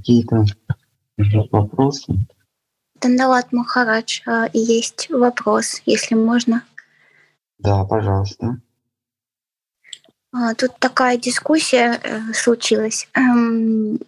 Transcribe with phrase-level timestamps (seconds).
[0.00, 0.44] какие-то
[1.52, 2.14] вопросы?
[3.00, 6.62] Дандалат Махарадж, а, есть вопрос, если можно.
[7.58, 8.58] Да, пожалуйста.
[10.32, 13.08] А, тут такая дискуссия э, случилась.
[13.14, 13.98] Эм,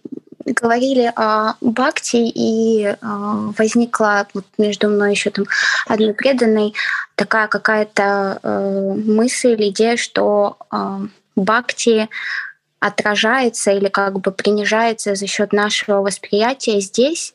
[0.45, 5.45] говорили о Бхакти, и э, возникла вот между мной еще там
[5.87, 6.73] одной преданной
[7.15, 10.57] такая какая-то э, мысль, идея, что
[11.35, 12.09] Бхакти
[12.83, 17.33] отражается или как бы принижается за счет нашего восприятия здесь,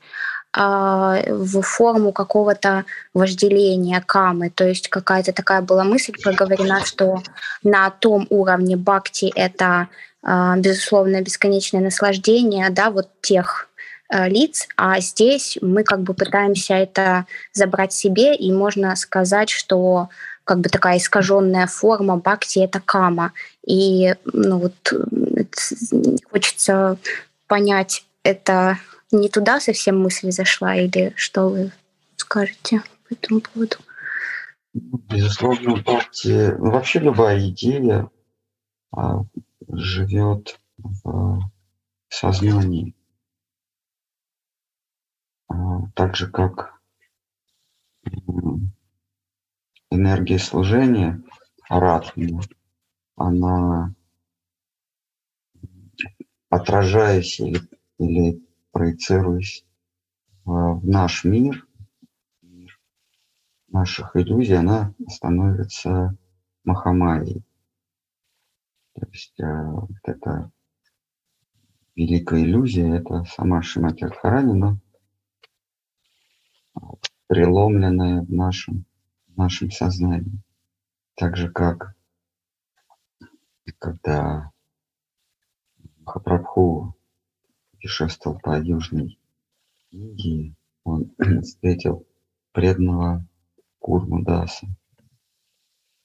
[0.53, 2.85] а, в форму какого-то
[3.15, 4.51] вожделения камы.
[4.51, 7.23] То есть какая-то такая была мысль проговорена, что
[7.63, 9.89] на том уровне бхакти это
[10.23, 13.69] а, безусловно бесконечное наслаждение, да, вот тех
[14.09, 20.09] а, лиц, а здесь мы как бы пытаемся это забрать себе, и можно сказать, что
[20.49, 23.35] как бы такая искаженная форма бхакти— это кама.
[23.67, 24.93] И ну вот
[26.31, 26.97] хочется
[27.47, 28.79] понять, это
[29.13, 31.71] не туда совсем мысль зашла, или что вы
[32.17, 33.77] скажете по этому поводу?
[34.73, 38.09] Безусловно, бхакти, ну, вообще любая идея
[38.91, 39.21] а,
[39.71, 41.43] живет в
[42.09, 42.95] сознании.
[45.49, 46.73] А, так же, как
[49.91, 51.23] энергия служения,
[51.69, 52.41] аратхана,
[53.17, 53.95] она
[56.49, 57.61] отражаясь или,
[57.99, 59.65] или проецируясь
[60.45, 61.67] в наш мир,
[62.43, 62.81] мир
[63.69, 66.17] наших иллюзий, она становится
[66.65, 67.45] Махамайей.
[68.95, 70.51] То есть э, вот эта
[71.95, 74.81] великая иллюзия, это сама Шимати Радхарани,
[77.27, 78.85] преломленная в нашем
[79.39, 80.43] нашем сознании.
[81.15, 81.95] Так же, как
[83.79, 84.51] когда
[86.01, 86.97] Махапрабху
[87.71, 89.19] путешествовал по Южной
[89.91, 90.55] Индии,
[90.85, 92.07] он встретил
[92.53, 93.25] преданного
[93.79, 94.67] Курмудаса.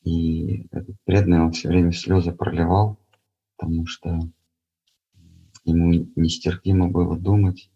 [0.04, 3.00] И этот преданный, он все время слезы проливал,
[3.58, 4.20] потому что
[5.64, 7.72] ему нестерпимо было думать,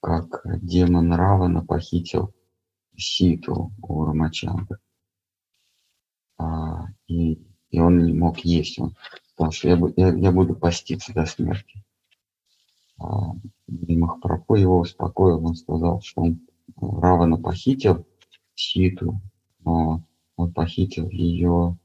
[0.00, 2.35] как демон Равана похитил
[2.96, 4.78] ситу у Рамачандры.
[6.38, 7.34] А, и,
[7.70, 8.78] и он не мог есть.
[8.78, 8.94] Он
[9.32, 11.84] сказал, что я, я, я буду поститься до смерти.
[12.98, 13.32] А,
[13.66, 15.44] и Махапрабху его успокоил.
[15.44, 16.40] Он сказал, что он
[16.76, 18.06] Равана похитил
[18.54, 19.20] ситу,
[19.60, 20.04] но
[20.36, 21.78] он похитил ее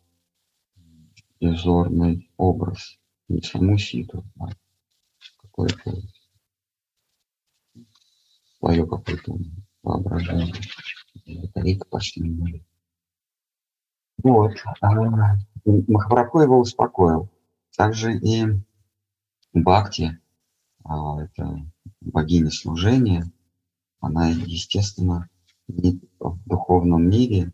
[1.40, 4.50] иллюзорный образ, не саму ситу, а
[5.42, 5.94] какое-то
[8.60, 9.36] свое какое-то
[9.82, 10.54] воображение
[11.40, 11.86] батарейка
[12.18, 12.64] не будет.
[14.24, 14.54] Вот.
[14.82, 17.30] А, Махапрабху его успокоил.
[17.76, 18.46] Также и
[19.54, 20.20] Бхакти,
[20.84, 21.66] а, это
[22.02, 23.32] богиня служения,
[24.00, 25.30] она, естественно,
[25.68, 27.54] в духовном мире,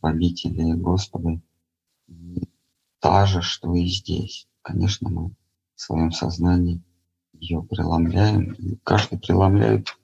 [0.00, 1.40] в обители Господа,
[3.00, 4.48] та же, что и здесь.
[4.62, 5.28] Конечно, мы
[5.74, 6.82] в своем сознании
[7.32, 8.78] ее преломляем.
[8.84, 9.96] Каждый преломляет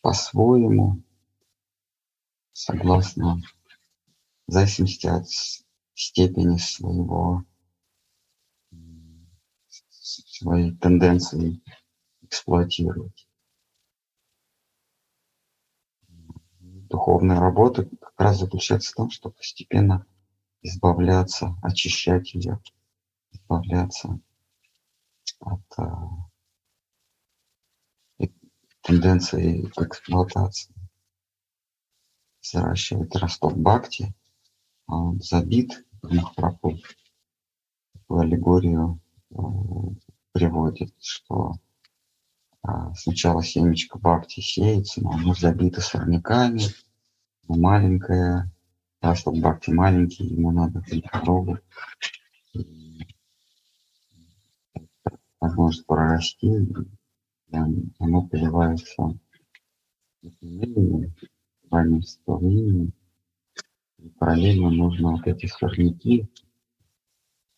[0.00, 1.02] по-своему,
[2.56, 3.42] согласно
[4.46, 5.28] в зависимости от
[5.94, 7.44] степени своего
[10.00, 11.60] своей тенденции
[12.22, 13.28] эксплуатировать.
[16.08, 20.06] Духовная работа как раз заключается в том, чтобы постепенно
[20.62, 22.58] избавляться, очищать ее,
[23.32, 24.18] избавляться
[25.40, 26.08] от а,
[28.80, 30.74] тенденции к эксплуатации
[32.52, 34.14] взращивает росток бхакти,
[34.86, 36.78] а он забит Махапрабху.
[37.92, 39.36] Такую аллегорию э,
[40.32, 41.54] приводит, что
[42.62, 46.62] э, сначала семечко бхакти сеется, но оно забито сорняками,
[47.48, 48.50] но маленькое,
[49.00, 50.82] росток бхакти маленький, ему надо
[51.12, 51.58] дорогу.
[55.40, 56.48] Возможно прорасти,
[57.48, 57.56] и
[57.98, 59.18] оно поливается
[61.70, 62.92] ранним состоянием.
[63.98, 66.28] И параллельно нужно вот эти сорняки,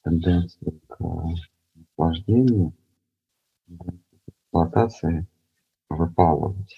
[0.02, 0.98] тенденции к
[1.74, 2.74] наслаждению,
[4.26, 5.26] эксплуатации
[5.88, 6.74] выпалывать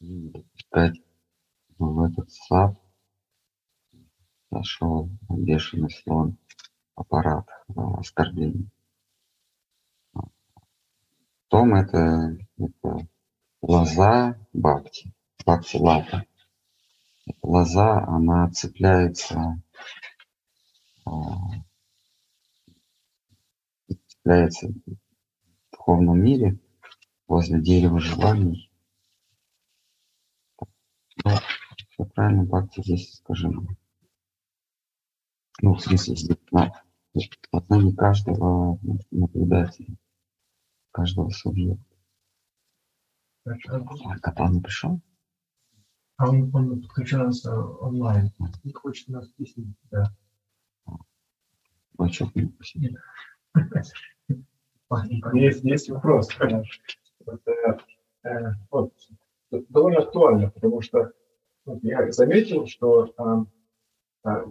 [0.00, 1.00] и допускать
[1.78, 2.76] в этот сад
[4.50, 6.36] зашел бешеный слон
[6.94, 7.46] аппарат
[7.76, 8.68] оскорблений.
[11.48, 13.08] Том это, это
[13.62, 15.12] лоза бабки
[15.74, 16.24] лата.
[17.42, 19.62] Лоза, она цепляется,
[21.04, 21.10] а,
[24.06, 24.68] цепляется
[25.72, 26.58] духовном мире,
[27.26, 28.70] возле дерева желаний.
[31.24, 31.40] Да,
[31.90, 33.76] все правильно, Бхакти здесь скажем.
[35.60, 36.72] Ну, в смысле, здесь на
[37.50, 38.78] сознании каждого
[39.10, 39.96] наблюдателя,
[40.92, 41.96] каждого субъекта.
[43.44, 45.00] А Катан пришел?
[46.18, 48.32] А он, он подключается онлайн.
[48.64, 50.12] И хочет нас писать, да.
[51.94, 52.52] Бачок не
[53.54, 55.24] Нет.
[55.32, 56.28] Есть, есть вопрос.
[57.24, 57.78] Вот, э,
[58.24, 58.92] э, вот,
[59.50, 61.12] довольно актуально, потому что
[61.64, 63.12] вот, я заметил, что
[64.24, 64.44] э, э,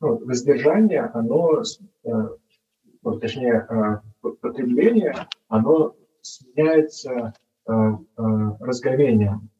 [0.00, 1.62] ну, воздержание, оно,
[2.04, 7.34] ну, точнее, э, потребление, оно сменяется
[7.66, 9.51] разговением.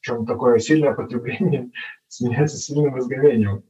[0.00, 1.70] Причем такое сильное потребление
[2.08, 3.64] сменяется сильным разговением.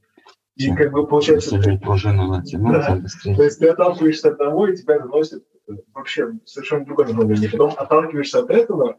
[0.57, 1.57] И как бы получается...
[1.57, 2.87] Если пружину натянуть, Да.
[2.87, 3.37] то быстрее.
[3.37, 5.45] То есть ты отталкиваешься от одного, и тебя заносит
[5.95, 7.49] вообще в совершенно другое направление.
[7.51, 8.99] Потом отталкиваешься от этого,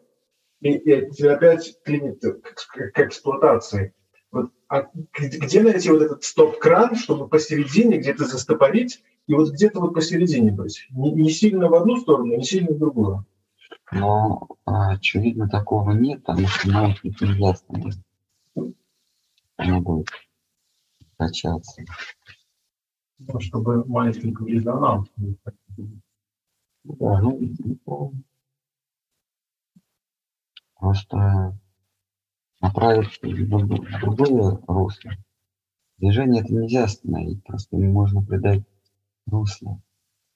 [0.62, 3.94] и, и тебя опять клинит к, к- эксплуатации.
[4.32, 4.88] Вот, а
[5.18, 10.88] где найти вот этот стоп-кран, чтобы посередине где-то застопорить, и вот где-то вот посередине быть?
[10.92, 13.26] Не, не сильно в одну сторону, не сильно в другую.
[13.92, 18.00] Но, а, очевидно, такого нет, потому что маятник нельзя остановить.
[19.58, 20.08] Она будет
[21.18, 21.82] качаться.
[23.18, 25.10] Ну, чтобы маятник в резонанс.
[26.84, 27.40] Да, ну,
[30.76, 31.58] просто
[32.62, 35.12] направить в друг- в другое русло.
[35.98, 38.64] Движение это нельзя остановить, просто ему можно придать
[39.26, 39.82] русло.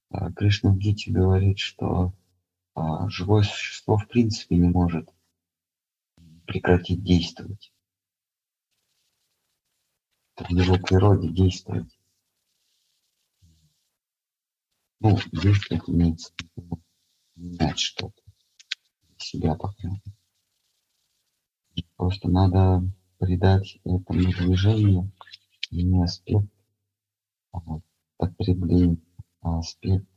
[0.10, 2.14] А, Кришна в Гите говорит, что
[3.10, 5.10] живое существо в принципе не может
[6.46, 7.74] прекратить действовать.
[10.36, 11.98] Это в его природе действовать.
[15.00, 16.82] Ну, действовать имеется в виду
[17.36, 18.22] менять что-то.
[19.18, 19.90] Себя пока.
[21.96, 22.84] Просто надо
[23.20, 25.12] придать этому движению
[25.72, 26.48] не аспект
[27.52, 27.84] а вот,
[28.18, 28.98] потребления,
[29.42, 30.08] а аспект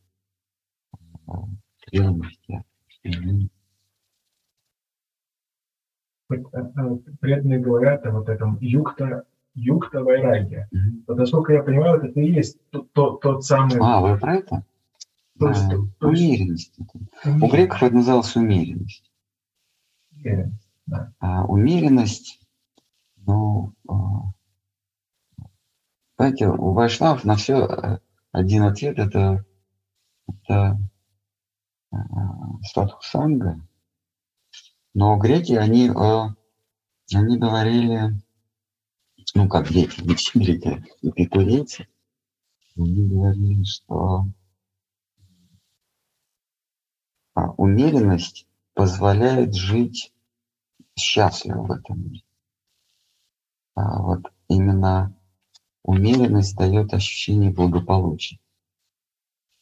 [1.26, 1.49] а,
[1.93, 2.03] э,
[6.31, 9.25] э, Преданные говорят о вот этом юкта,
[9.55, 10.69] юкта вайраге.
[10.71, 11.05] Мгм.
[11.06, 13.79] Вот, насколько я понимаю, это и есть тот, тот, тот самый...
[13.81, 14.65] А, вы про это?
[15.38, 16.79] то есть- А, то есть- умеренность.
[16.79, 17.44] это.
[17.44, 19.11] У греков это называлось умеренность.
[20.12, 20.59] Уверен.
[21.19, 22.41] А умеренность,
[23.17, 24.32] ну, а,
[26.17, 28.00] знаете, у вайшнавов на все
[28.32, 29.44] один ответ это,
[30.29, 30.79] это
[31.96, 33.60] а, садхусанга.
[34.94, 36.34] Но греки, они, а,
[37.12, 38.20] они говорили,
[39.34, 41.88] ну, как греки, греки, эпикурейцы,
[42.76, 44.26] они говорили, что
[47.34, 50.12] а, умеренность позволяет жить
[50.98, 52.25] счастливо в этом мире.
[53.75, 55.14] А вот именно
[55.82, 58.38] умеренность дает ощущение благополучия.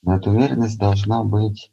[0.03, 1.73] Но эта умеренность должна быть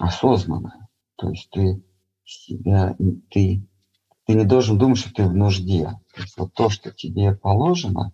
[0.00, 0.88] м, осознанная.
[1.16, 1.82] То есть ты
[2.24, 2.96] себя,
[3.30, 3.62] ты,
[4.26, 5.84] ты не должен думать, что ты в нужде.
[6.14, 8.12] То есть вот то, что тебе положено,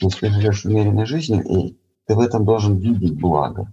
[0.00, 1.76] если ты живешь умеренной жизнью, и
[2.06, 3.72] ты в этом должен видеть благо.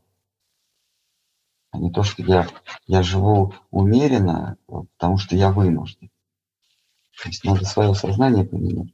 [1.72, 2.48] А не то, что я,
[2.86, 6.10] я живу умеренно, потому что я вынужден.
[7.22, 8.94] То есть надо свое сознание поменять.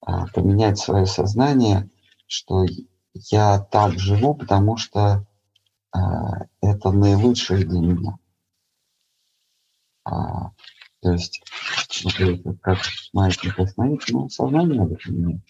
[0.00, 1.88] А, поменять свое сознание,
[2.26, 2.64] что
[3.14, 5.26] я так живу, потому что
[5.92, 8.18] это наилучшее для меня.
[10.04, 10.50] А,
[11.00, 11.42] то есть,
[12.04, 12.78] например, как
[13.12, 15.42] маятник остановить, ну, сознание надо поменять.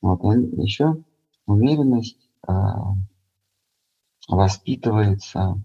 [0.00, 0.22] Вот,
[0.58, 1.02] еще
[1.46, 2.94] умеренность а,
[4.28, 5.62] воспитывается,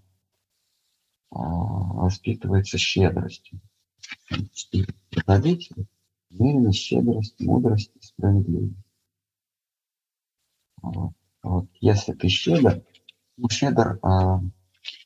[1.32, 3.62] а, воспитывается щедростью.
[5.12, 5.86] Добродетели.
[6.32, 8.76] Умеренность, щедрость, мудрость и справедливость.
[10.82, 11.14] Вот.
[11.44, 11.68] Вот.
[11.80, 12.84] Если ты щедр,
[13.38, 14.40] ну, щедр, а,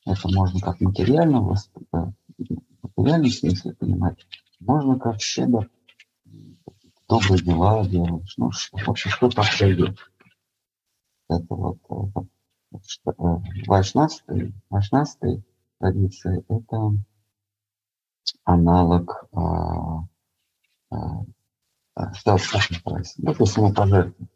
[0.06, 1.56] это можно как материально,
[1.94, 4.26] э, в материальном смысле понимать,
[4.60, 5.70] можно как щедр
[7.08, 9.98] добрые дела делаешь, ну, в общем, что произойдет.
[11.30, 12.22] Это вот, э,
[12.72, 15.44] вот что, э, вайшнавской, вайшнавской
[15.80, 16.92] традиции это
[18.44, 20.04] аналог а,
[20.90, 21.24] а,
[21.96, 23.16] а, что как называется?
[23.18, 24.30] Ну, это самопожертвование.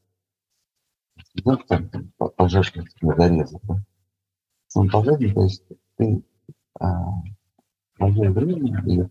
[1.45, 3.75] Ну, там, по- пожертвовать для зареза, да?
[4.67, 5.63] Самопожертвование, то есть
[5.97, 6.23] ты
[6.79, 7.21] а,
[7.99, 9.09] время или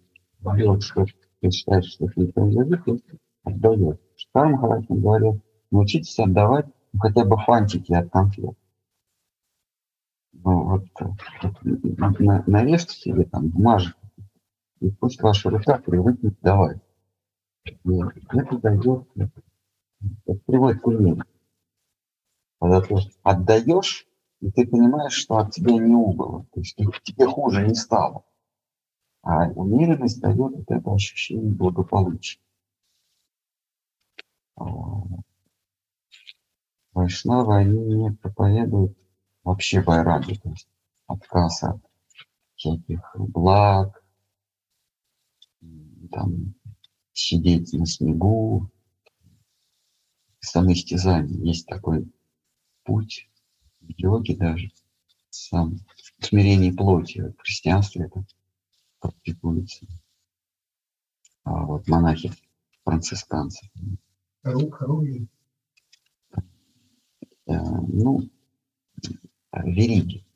[0.56, 1.06] делать, что
[1.40, 3.02] ты считаешь, что ты принадлежит, ты
[3.44, 3.98] отдаешь.
[4.16, 8.56] Штарм Харакин говорил, научитесь отдавать ну, хотя бы фантики от конфет.
[10.32, 13.96] Ну, вот, вот на, нарежьте себе там бумажек,
[14.80, 16.78] и пусть ваша рука привыкнет давать.
[17.64, 18.00] И
[18.30, 21.24] это дает, это приводит к умению.
[22.60, 24.06] Когда ты отдаешь,
[24.40, 28.24] и ты понимаешь, что от тебя не убыло, то есть тебе хуже не стало.
[29.22, 32.38] А умеренность дает вот это ощущение благополучия.
[34.56, 34.64] А,
[36.92, 38.96] Вайшнавы, они не проповедуют
[39.42, 40.68] вообще байраги, то есть
[41.06, 41.80] отказ от
[42.56, 44.04] всяких благ,
[46.10, 46.54] там,
[47.12, 48.70] сидеть на снегу,
[50.40, 51.38] самоистязание.
[51.46, 52.10] Есть такой
[52.90, 53.30] путь
[53.80, 54.72] в йоге даже,
[55.28, 55.78] сам
[56.18, 57.20] смирение плоти.
[57.20, 58.26] В христианстве это
[58.98, 59.86] практикуется.
[61.44, 62.32] А вот монахи
[62.82, 63.70] францисканцы.
[64.42, 65.28] Харуги.
[67.46, 68.28] Э, ну,
[69.52, 70.26] вериги.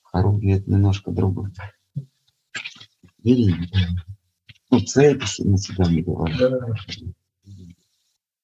[0.00, 1.52] Харуги это немножко другое.
[3.18, 3.68] Вериги.
[4.70, 6.38] Ну, цепи на себя не говорят.
[6.38, 6.74] Да.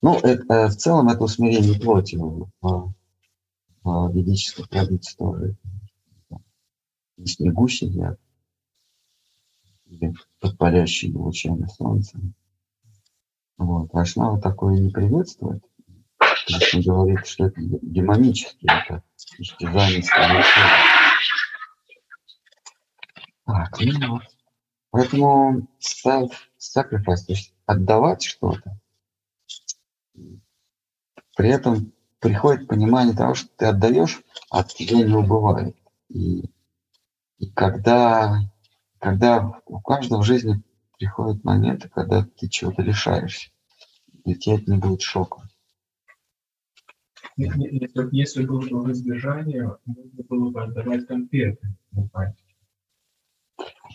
[0.02, 2.50] Ну, это, э, в целом это усмирение плоти в,
[3.86, 5.56] в, в ведической традиции тоже.
[7.16, 8.18] На снегу сидят
[9.86, 12.18] или под палящими лучами солнца.
[13.56, 13.92] Вот.
[13.92, 15.64] Вайшнава такое не приветствует.
[16.48, 19.02] Есть он говорит, что это демонически, это
[19.38, 20.02] истязание
[23.44, 24.22] Так, ну вот.
[24.90, 28.78] Поэтому self-sacrifice, то есть отдавать что-то,
[31.36, 35.76] при этом приходит понимание того, что ты отдаешь, а от тебя не убывает.
[36.08, 36.50] И,
[37.38, 38.40] и когда,
[38.98, 40.62] когда у каждого в жизни
[40.98, 43.50] приходят моменты, когда ты чего-то лишаешься,
[44.24, 45.44] для тебя это не будет шоком.
[47.36, 51.68] Если, если было бы воздержание, можно было бы отдавать конфеты.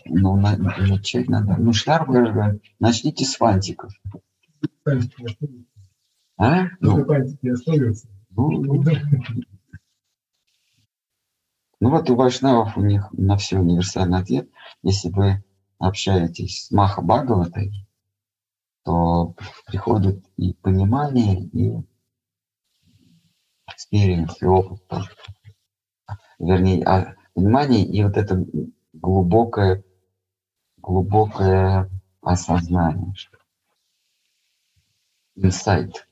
[0.04, 1.56] Ну, на, начать надо.
[1.58, 1.72] Ну,
[2.06, 3.92] говорит, начните с фантиков.
[6.42, 6.70] А?
[6.80, 8.08] Ну, фантики остаются.
[8.30, 8.84] Ну, ну,
[11.78, 14.50] ну вот у вайшнавов у них на все универсальный ответ.
[14.82, 15.44] Если вы
[15.78, 17.86] общаетесь с Маха Бхагаватой,
[18.82, 21.76] то приходит и понимание, и
[23.70, 24.82] experience, и опыт.
[26.40, 28.44] Вернее, а, понимание и вот это
[28.92, 29.84] глубокое,
[30.78, 31.88] глубокое
[32.20, 33.14] осознание.
[35.36, 36.04] Инсайт.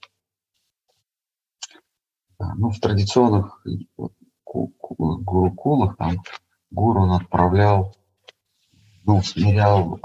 [2.41, 3.63] Да, ну, в традиционных
[3.99, 4.15] вот,
[4.47, 6.23] гурукулах там
[6.71, 7.95] гуру он отправлял,
[9.05, 10.01] ну, смирял э,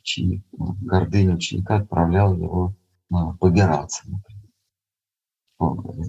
[0.00, 2.72] ученик, гордыню ученика, отправлял его
[3.10, 4.42] э, побираться, например.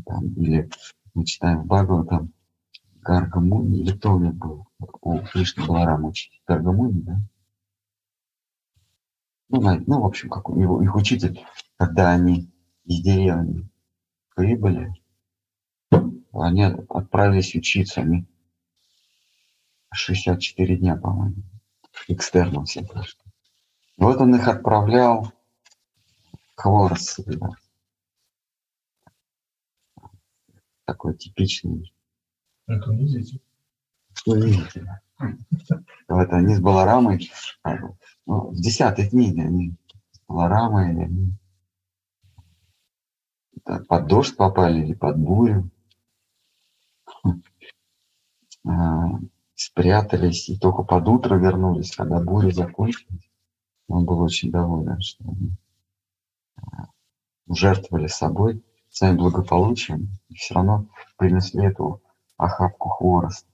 [0.06, 0.70] Там, или
[1.14, 2.32] мы читаем в Багу, там,
[3.02, 4.68] Гаргамуни, или кто у них был?
[5.02, 6.40] У Кришны Баларам учитель.
[6.48, 7.20] Гаргамуни, да?
[9.50, 12.50] Ну, ну, в общем, как у него, их учитель, когда они
[12.86, 13.70] из деревни
[14.40, 14.94] прибыли,
[16.32, 18.26] они отправились учиться, они
[19.92, 21.44] 64 дня, по-моему,
[22.08, 23.20] экстерном все прошли.
[23.98, 25.34] Вот он их отправлял
[26.56, 27.52] хворост собирать.
[30.86, 31.94] Такой типичный
[32.66, 33.42] это унизительно.
[34.26, 35.02] Унизительно.
[36.08, 37.30] Вот они с Баларамой,
[38.26, 39.76] ну, в десятой книге они
[40.12, 41.34] с Баларамой, они
[43.64, 45.70] под дождь попали или под бурю.
[48.68, 49.08] А,
[49.56, 53.30] спрятались и только под утро вернулись, когда буря закончилась.
[53.88, 55.52] Он был очень доволен, что они
[56.58, 56.88] а,
[57.48, 62.02] жертвовали собой, своим благополучием, и все равно принесли эту
[62.38, 63.50] охапку хвороста.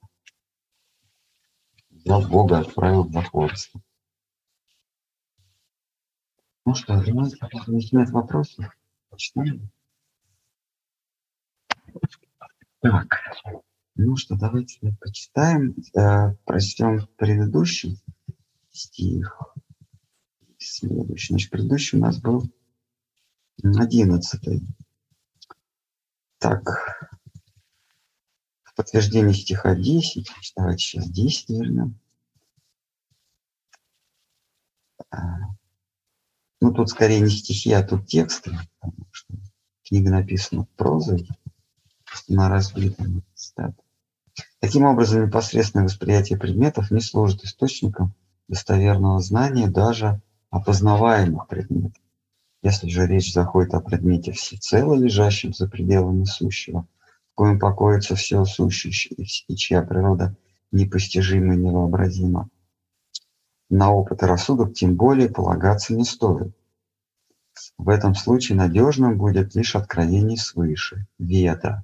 [1.91, 3.81] Взял Бога, отправил за хворостом.
[6.65, 8.69] Ну что, думаете, начинать вопросы?
[9.09, 9.69] Почитаем.
[12.81, 13.19] Так,
[13.95, 17.99] ну что, давайте почитаем, э, прочтем предыдущий
[18.71, 19.55] стих.
[20.57, 21.33] Следующий.
[21.33, 22.43] Значит, предыдущий у нас был
[23.63, 24.61] одиннадцатый.
[26.39, 27.05] Так,
[28.75, 30.29] подтверждение стиха 10.
[30.55, 31.99] Давайте сейчас 10 вернем.
[35.09, 35.17] А,
[36.61, 39.33] ну, тут скорее не стихи, а тут тексты, потому что
[39.83, 41.29] книга написана прозой,
[42.27, 43.75] на цитаты.
[44.59, 48.13] Таким образом, непосредственное восприятие предметов не служит источником
[48.47, 52.01] достоверного знания даже опознаваемых предметов.
[52.61, 56.87] Если же речь заходит о предмете всецело лежащем за пределами сущего,
[57.31, 58.91] в коем покоится все сущее,
[59.47, 60.35] и чья природа
[60.71, 62.49] непостижима и невообразима.
[63.69, 66.55] На опыт и рассудок тем более полагаться не стоит.
[67.77, 71.83] В этом случае надежным будет лишь откровение свыше, веда.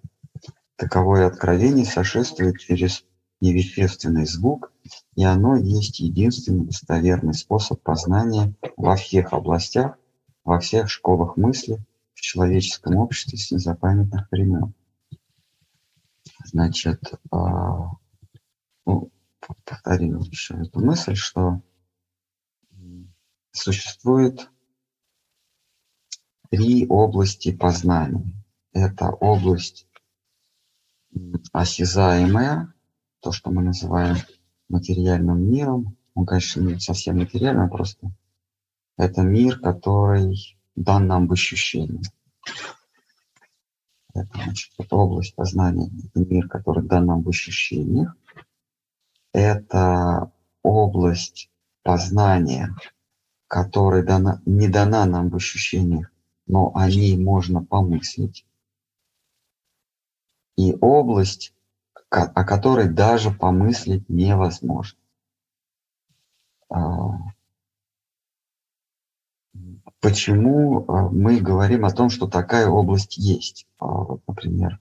[0.81, 3.05] Таковое откровение сошествует через
[3.39, 4.73] невещественный звук,
[5.15, 9.99] и оно есть единственный достоверный способ познания во всех областях,
[10.43, 11.77] во всех школах мысли,
[12.15, 14.73] в человеческом обществе с незапамятных времен.
[16.45, 17.91] Значит, а,
[18.87, 21.61] ну, повторю еще эту мысль, что
[23.51, 24.49] существует
[26.49, 28.33] три области познания.
[28.73, 29.85] Это область
[31.51, 32.73] осязаемая,
[33.19, 34.17] то, что мы называем
[34.69, 35.97] материальным миром.
[36.13, 38.11] Он, конечно, не совсем материальный, а просто
[38.97, 42.01] это мир, который дан нам в ощущении.
[44.13, 48.15] Это, значит, это область познания, это мир, который дан нам в ощущениях.
[49.33, 50.31] Это
[50.63, 51.49] область
[51.83, 52.75] познания,
[53.47, 56.11] которая дана, не дана нам в ощущениях,
[56.45, 58.45] но о ней можно помыслить.
[60.57, 61.53] И область,
[62.09, 64.99] о которой даже помыслить невозможно.
[66.69, 67.17] А,
[69.99, 73.67] почему а, мы говорим о том, что такая область есть?
[73.79, 74.79] А, вот, например,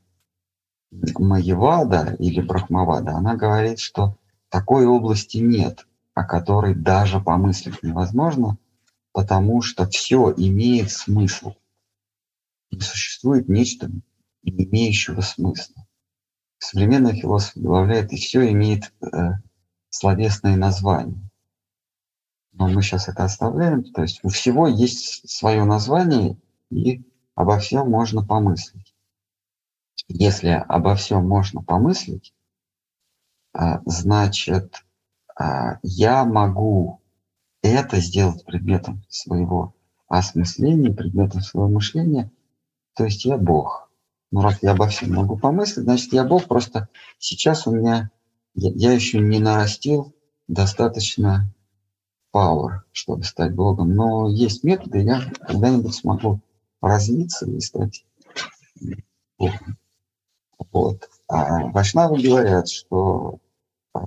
[0.91, 4.17] Маевада или Брахмавада, она говорит, что
[4.49, 8.59] такой области нет, о которой даже помыслить невозможно,
[9.13, 11.55] потому что все имеет смысл.
[12.71, 13.91] Не существует нечто
[14.43, 15.87] не имеющего смысла.
[16.59, 19.33] Современная философия добавляет, и все имеет э,
[19.89, 21.31] словесное название.
[22.53, 26.37] Но мы сейчас это оставляем, то есть у всего есть свое название,
[26.71, 27.03] и
[27.35, 28.95] обо всем можно помыслить.
[30.09, 32.35] Если обо всем можно помыслить,
[33.53, 34.85] а, значит,
[35.37, 37.01] а, я могу
[37.63, 39.75] это сделать предметом своего
[40.09, 42.31] осмысления, предметом своего мышления,
[42.95, 43.90] то есть я Бог.
[44.31, 46.89] Ну, раз я обо всем могу помыслить, значит, я Бог, просто
[47.19, 48.11] сейчас у меня,
[48.55, 50.15] я, я еще не нарастил
[50.47, 51.53] достаточно
[52.33, 53.95] power, чтобы стать Богом.
[53.95, 56.41] Но есть методы, я когда-нибудь смогу
[56.81, 58.05] развиться и стать
[59.39, 59.79] Богом.
[60.73, 61.09] Вот.
[61.27, 63.41] А Вайшнавы говорят, что
[63.93, 64.07] а,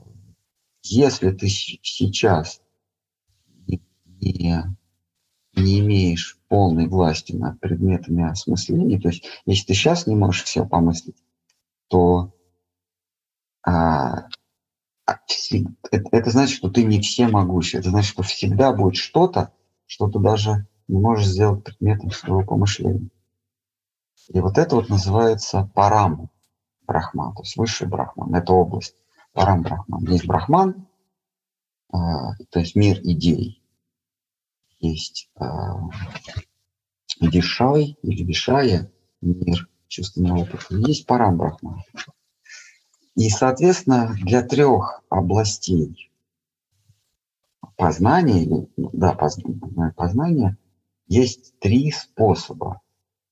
[0.84, 2.62] если ты сейчас
[3.68, 3.82] не,
[5.56, 10.64] не имеешь полной власти над предметами осмысления, то есть если ты сейчас не можешь все
[10.64, 11.18] помыслить,
[11.88, 12.32] то
[13.66, 14.28] а,
[15.08, 15.18] а
[15.90, 17.80] это, значит, что ты не всемогущий.
[17.80, 19.52] Это значит, что всегда будет что-то,
[19.88, 23.10] что ты даже не можешь сделать предметом своего помышления.
[24.30, 26.30] И вот это вот называется парам
[26.86, 28.96] брахман, то есть высший брахман, это область.
[29.34, 30.06] Парам брахман.
[30.06, 30.86] Есть брахман,
[31.92, 31.98] э,
[32.52, 33.63] то есть мир идей.
[34.84, 35.46] Есть э,
[37.22, 38.92] вишай или вишая,
[39.22, 40.76] мир чувственного опыта.
[40.76, 41.84] Есть парам брахман.
[43.16, 46.12] И, соответственно, для трех областей
[47.78, 50.58] познания, да, познания,
[51.08, 52.82] есть три способа.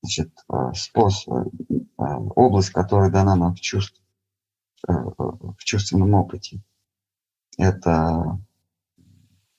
[0.00, 4.00] Значит, э, способ, э, область, которая дана нам в, чувств,
[4.88, 6.62] в чувственном опыте,
[7.58, 8.40] это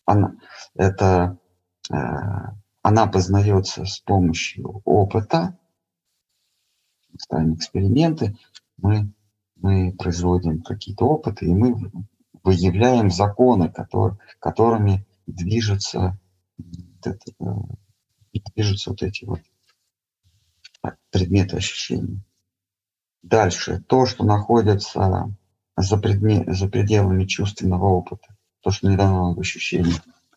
[0.06, 0.36] она,
[0.74, 1.38] это,
[2.82, 5.58] она познается с помощью опыта,
[7.18, 8.36] ставим эксперименты,
[8.78, 9.14] мы
[9.64, 11.90] мы производим какие-то опыты, и мы
[12.44, 16.20] выявляем законы, которые, которыми движутся,
[17.02, 19.40] это, э, движутся вот эти вот
[21.10, 22.20] предметы ощущений.
[23.22, 25.34] Дальше, то, что находится
[25.78, 29.42] за, предмет, за пределами чувственного опыта, то, что не дано в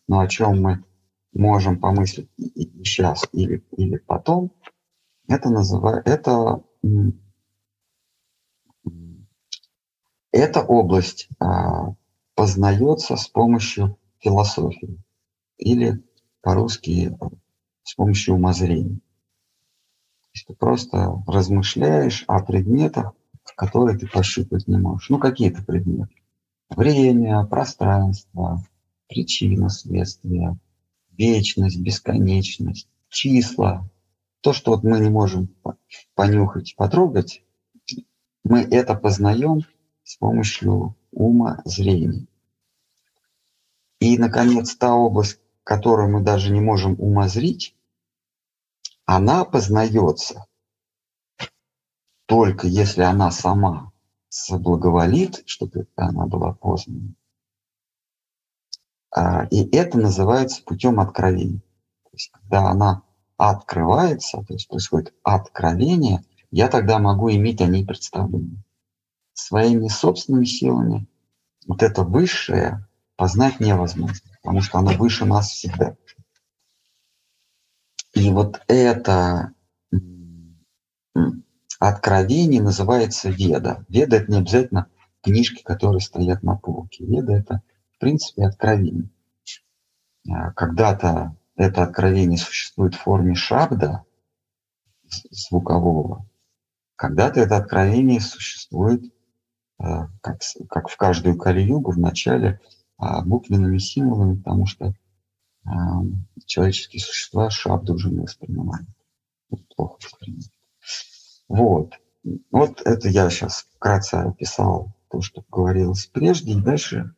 [0.07, 0.85] но о чем мы
[1.33, 4.51] можем помыслить и сейчас или, или потом,
[5.27, 6.63] это называется, это
[10.31, 11.95] Эта область а,
[12.35, 15.01] познается с помощью философии
[15.57, 16.03] или
[16.41, 17.17] по-русски
[17.83, 18.99] с помощью умозрения.
[20.45, 23.13] Ты просто размышляешь о предметах,
[23.55, 25.09] которые ты пощупать не можешь.
[25.09, 26.13] Ну, какие-то предметы.
[26.69, 28.63] Время, пространство,
[29.07, 30.59] причина, следствие,
[31.17, 33.89] вечность, бесконечность, числа.
[34.41, 35.53] То, что вот мы не можем
[36.15, 37.43] понюхать, потрогать,
[38.43, 39.61] мы это познаем
[40.03, 42.27] с помощью ума зрения.
[43.99, 47.75] И, наконец, та область, которую мы даже не можем умозрить,
[49.05, 50.45] она познается
[52.27, 53.91] только если она сама
[54.29, 57.15] соблаговолит, чтобы она была познана.
[59.11, 61.59] А, и это называется путем откровения.
[62.03, 63.03] То есть, когда она
[63.37, 68.63] открывается, то есть происходит откровение, я тогда могу иметь о ней представление.
[69.33, 71.07] Своими собственными силами
[71.67, 75.95] вот это высшее познать невозможно, потому что оно выше нас всегда.
[78.13, 79.53] И вот это
[81.79, 83.85] откровение называется веда.
[83.89, 84.87] Веда– это не обязательно
[85.21, 87.05] книжки, которые стоят на полке.
[87.05, 87.61] Веда– это,
[87.97, 89.09] в принципе, откровение.
[90.29, 94.03] А, когда-то это откровение существует в форме шабда,
[95.31, 96.27] звукового.
[96.95, 99.01] Когда-то это откровение существует,
[99.79, 102.59] а, как, как в каждую кали-югу, в начале
[102.97, 104.93] а, буквенными символами, потому что
[106.45, 108.87] человеческие существа шабду уже не воспринимают.
[109.75, 110.53] Плохо воспринимают.
[111.49, 111.93] Вот.
[112.51, 116.53] Вот это я сейчас вкратце описал то, что говорилось прежде.
[116.53, 117.13] И дальше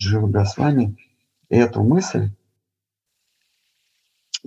[0.00, 0.96] Джива Госвами
[1.48, 2.30] эту мысль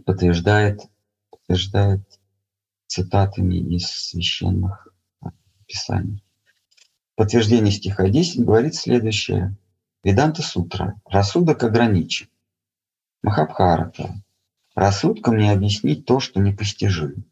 [0.06, 0.82] подтверждает,
[1.30, 2.02] подтверждает
[2.88, 4.88] цитатами из священных
[5.68, 6.24] писаний.
[7.16, 9.56] Подтверждение стиха 10 говорит следующее.
[10.04, 11.00] Веданта Сутра.
[11.06, 12.28] Рассудок ограничен.
[13.22, 14.16] Махабхарата.
[14.74, 17.24] Рассудком не объяснить то, что непостижимо.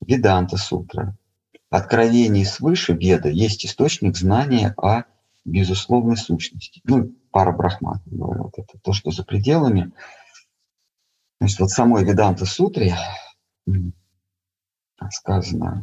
[0.00, 1.16] Веданта Сутра.
[1.70, 5.04] Откровение свыше Веда есть источник знания о
[5.48, 6.80] безусловной сущности.
[6.84, 9.92] Ну, пара брахман, говорят, это то, что за пределами.
[11.40, 12.96] Значит, вот в самой Веданта Сутре
[15.10, 15.82] сказано,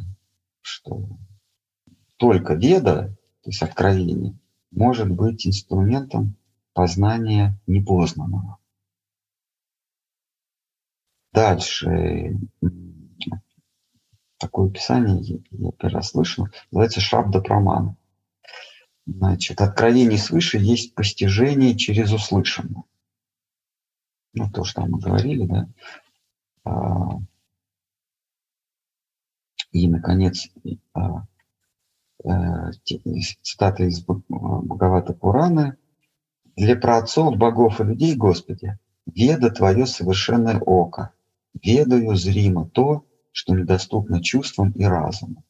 [0.62, 1.08] что
[2.17, 4.38] только Веда, то есть откровение,
[4.71, 6.36] может быть инструментом
[6.73, 8.58] познания непознанного.
[11.32, 12.38] Дальше
[14.38, 17.97] такое описание, я первый раз слышал, называется Шабда Прамана.
[19.06, 22.84] Значит, откровение свыше есть постижение через услышанное.
[24.34, 25.68] Ну, то, что мы говорили, да.
[26.63, 27.20] А,
[29.72, 30.50] и, наконец,
[30.94, 31.26] а,
[32.24, 32.72] а,
[33.41, 35.78] цитата из Бхагавата Пураны.
[36.56, 41.12] «Для праотцов, богов и людей, Господи, веда Твое совершенное око,
[41.54, 45.44] ведаю зримо то, что недоступно чувствам и разуму.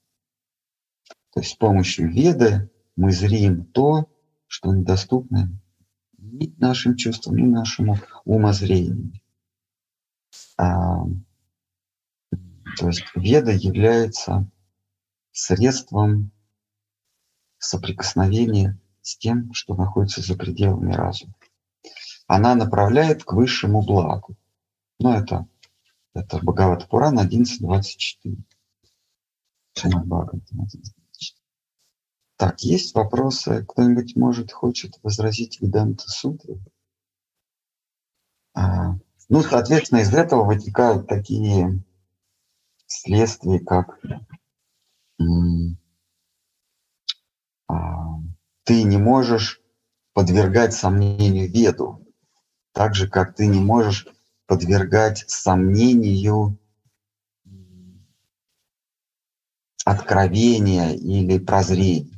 [1.32, 4.10] То есть с помощью веды мы зрим то,
[4.48, 5.50] что недоступно
[6.18, 9.14] ни нашим чувствам, ни нашему умозрению.
[10.58, 11.04] А,
[12.78, 14.50] то есть веда является
[15.32, 16.32] средством
[17.58, 21.36] соприкосновения с тем, что находится за пределами разума.
[22.28, 24.36] Она направляет к высшему благу.
[25.00, 25.48] Ну, это
[26.16, 28.38] это Бхагават Пуран 11.24.
[32.38, 33.66] Так, есть вопросы?
[33.66, 36.60] Кто-нибудь может, хочет возразить Веданта Сутру?
[38.54, 38.96] А,
[39.30, 41.82] ну, соответственно, из этого вытекают такие
[42.88, 44.00] следствия, как
[47.68, 48.20] а,
[48.64, 49.62] ты не можешь
[50.14, 52.06] подвергать сомнению веду,
[52.74, 54.08] так же, как ты не можешь
[54.46, 56.58] подвергать сомнению
[59.86, 62.15] откровения или прозрения.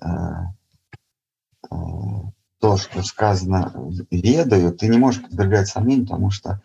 [0.00, 0.06] Э,
[1.70, 1.76] э,
[2.58, 3.72] то, что сказано
[4.10, 6.62] ведаю, ты не можешь подвергать сомнению, потому что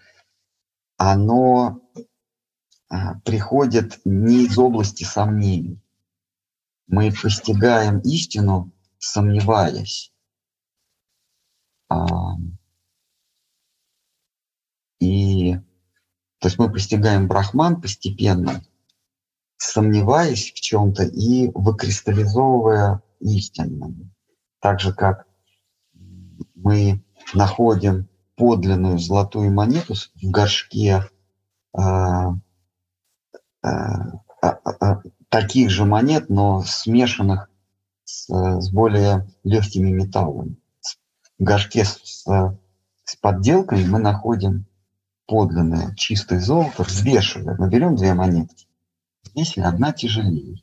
[0.98, 1.82] оно
[2.90, 5.80] э, приходит не из области сомнений.
[6.88, 10.12] Мы постигаем истину, сомневаясь.
[15.00, 15.56] И
[16.40, 18.64] то есть мы постигаем брахман постепенно,
[19.58, 23.96] сомневаясь в чем-то и выкристаллизовывая истину.
[24.60, 25.28] Так же, как
[26.56, 31.04] мы находим подлинную золотую монету в горшке
[31.78, 31.82] э,
[33.64, 33.70] э,
[34.42, 34.96] э,
[35.30, 37.50] таких же монет, но смешанных
[38.04, 40.58] с, с более легкими металлами.
[41.40, 42.26] В горшке с,
[43.04, 44.66] с подделкой мы находим
[45.28, 48.68] подлинное чистое золото, взвешивая, мы берем две монетки,
[49.24, 50.62] здесь одна тяжелее.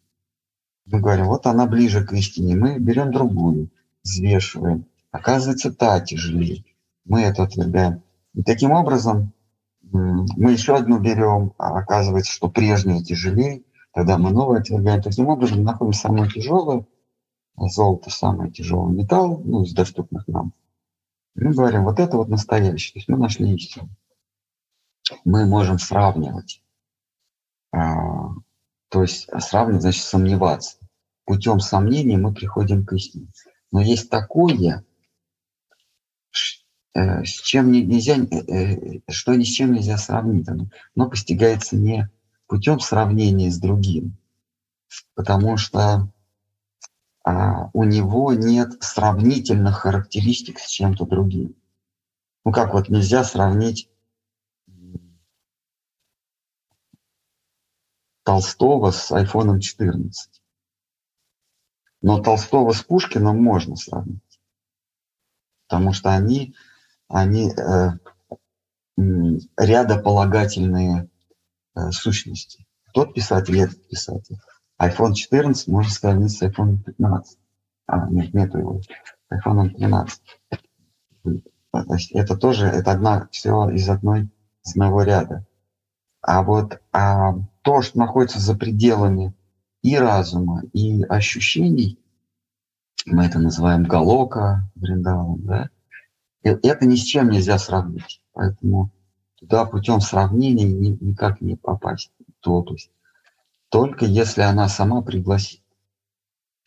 [0.92, 3.70] Мы говорим, вот она ближе к истине, мы берем другую,
[4.05, 6.64] взвешиваем, оказывается та тяжелее,
[7.05, 8.02] мы это отвергаем.
[8.35, 9.33] И таким образом
[9.83, 15.02] мы еще одну берем, а оказывается, что прежняя тяжелее, тогда мы новую отвергаем.
[15.02, 16.87] Таким образом находим самое тяжелое,
[17.57, 20.52] золото самый тяжелый металл, ну, из доступных нам.
[21.35, 23.90] Мы говорим, вот это вот настоящее, то есть мы нашли истину
[25.24, 26.62] мы можем сравнивать
[27.72, 28.35] а,
[28.88, 30.78] То есть сравнивать, значит, сомневаться.
[31.32, 33.28] Путем сомнений мы приходим к истине.
[33.70, 34.84] Но есть такое,
[36.94, 40.46] э, с чем нельзя, э, что ни с чем нельзя сравнить.
[40.46, 42.10] Оно постигается не
[42.48, 44.18] путем сравнения с другим,
[45.14, 46.12] потому что
[47.24, 51.56] а, у него нет сравнительных характеристик с чем-то другим.
[52.44, 53.88] Ну как вот нельзя сравнить
[58.22, 60.31] Толстого с iPhone 14.
[62.02, 64.40] Но Толстого с Пушкиным можно сравнить,
[65.68, 66.54] потому что они,
[67.08, 67.90] они э,
[69.56, 71.08] рядополагательные
[71.74, 72.66] э, сущности.
[72.92, 74.38] Тот писатель, этот писатель
[74.82, 77.38] iPhone 14 можно сравнить с iPhone 15.
[77.86, 78.80] А, нет, нету его.
[79.32, 80.20] iPhone 13.
[81.22, 84.28] То есть это тоже, это одна, все из одной,
[84.64, 85.46] из одного ряда.
[86.20, 89.34] А вот а то, что находится за пределами
[89.82, 91.98] и разума, и ощущений,
[93.04, 95.70] мы это называем галока, Бриндалом, да,
[96.44, 98.22] э, это ни с чем нельзя сравнить.
[98.32, 98.90] Поэтому
[99.36, 102.12] туда путем сравнения никак не попасть.
[102.40, 102.90] То, то есть
[103.68, 105.62] только если она сама пригласит.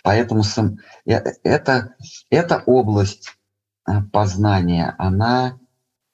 [0.04, 1.96] Поэтому сам, э, это,
[2.30, 3.38] эта область
[3.88, 5.60] э, познания, она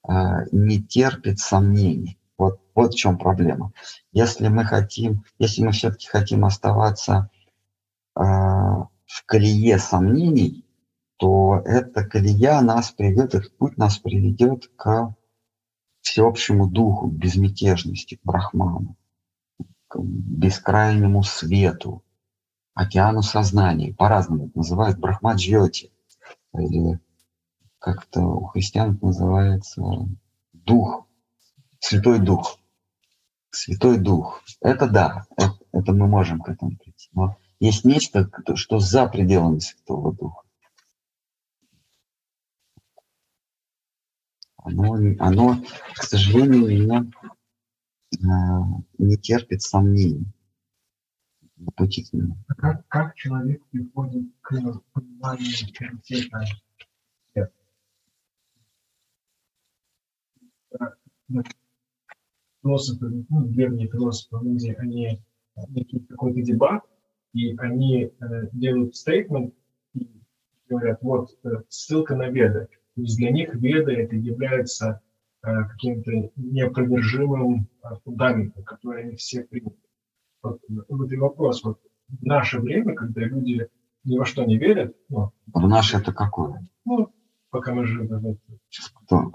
[0.06, 0.12] э,
[0.52, 2.18] не терпит сомнений.
[2.38, 3.72] Вот, вот в чем проблема.
[4.12, 7.30] Если мы хотим, если мы все-таки хотим оставаться
[8.14, 10.66] в колее сомнений,
[11.16, 15.14] то эта колея нас приведет, этот путь нас приведет к
[16.00, 18.96] всеобщему духу, безмятежности, к брахману
[19.92, 22.02] к бескрайнему свету,
[22.72, 23.92] океану сознания.
[23.92, 25.92] По-разному это называют брахмаджьоти.
[26.54, 26.98] Или
[27.78, 29.82] как-то у христиан это называется
[30.52, 31.06] дух,
[31.78, 32.58] Святой Дух.
[33.52, 34.42] Святой Дух.
[34.60, 37.08] Это да, это, это мы можем к этому прийти.
[37.12, 40.42] Но есть нечто, что за пределами Святого Духа.
[44.56, 45.62] Оно, оно
[45.94, 47.10] к сожалению, меня
[48.20, 48.26] Э,
[48.98, 50.26] не терпит сомнений
[52.12, 52.36] нему.
[52.48, 54.50] А как, как человек приходит к
[54.92, 56.44] пониманию приоритета
[62.62, 65.20] философы, ну, древние философы в Индии, они
[65.68, 66.82] идут какой-то дебат,
[67.34, 68.10] и они э,
[68.52, 69.54] делают стейтмент
[69.94, 70.08] и
[70.68, 72.68] говорят, вот э, ссылка на веды.
[72.94, 75.00] То есть для них веды это является
[75.44, 79.76] Э, каким-то неопровержимым э, фундаментом, который они все приняли.
[80.40, 83.66] Вот, вот и вопрос, вот в наше время, когда люди
[84.04, 86.64] ни во что не верят, ну, в наше это какое?
[86.84, 87.12] Ну,
[87.50, 88.38] пока мы живы.
[89.04, 89.32] Кто?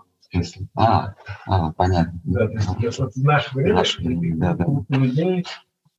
[0.75, 2.19] А, а, понятно.
[2.23, 4.97] Да, то есть, вот в наше время, наше время да, да.
[4.97, 5.45] людей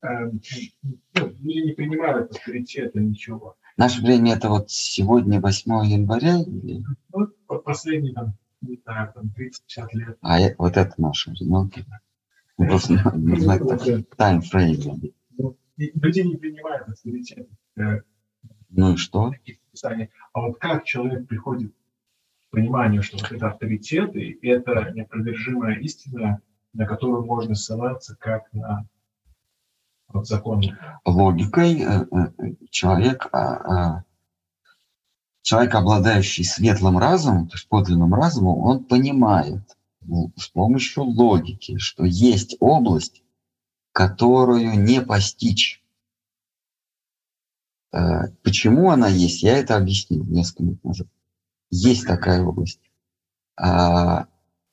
[0.01, 3.55] э, ну, люди не принимают авторитета, ничего.
[3.75, 6.37] Наше время это вот сегодня 8 января?
[6.41, 6.83] Или?
[7.13, 7.27] Ну,
[7.59, 10.17] последний там не знаю, там 30-50 лет.
[10.21, 11.85] А я, вот это наши одиноки.
[12.57, 13.57] Просто нужно
[14.17, 15.13] таймфрейм.
[15.77, 17.47] Люди не принимают авторитет.
[17.77, 18.01] Э,
[18.69, 19.31] ну и что?
[20.33, 21.73] А вот как человек приходит
[22.49, 26.41] пониманию, что вот это авторитет, и это неопровержимая истина,
[26.73, 28.87] на которую можно ссылаться как на
[30.07, 30.63] вот закон?
[31.05, 34.03] Логикой э, э, человек а, а,
[35.41, 39.61] человек, обладающий светлым разумом, то есть подлинным разумом, он понимает
[40.01, 43.23] ну, с помощью логики, что есть область,
[43.91, 45.83] которую не постичь.
[47.91, 51.07] Э, почему она есть, я это объяснил несколько минут назад.
[51.69, 52.79] Есть такая область.
[53.55, 54.27] А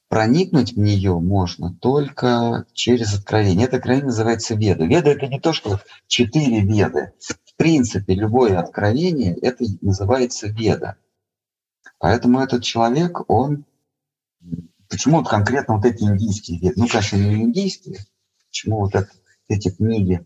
[0.09, 3.67] проникнуть в нее можно только через откровение.
[3.67, 4.85] Это откровение называется веда.
[4.85, 7.13] Веда– это не то, что четыре веды
[7.57, 10.97] принципе, любое откровение, это называется веда.
[11.99, 13.65] Поэтому этот человек, он...
[14.89, 16.75] Почему вот конкретно вот эти индийские веды?
[16.77, 17.99] Ну, конечно, не индийские.
[18.49, 19.11] Почему вот это,
[19.49, 20.25] эти книги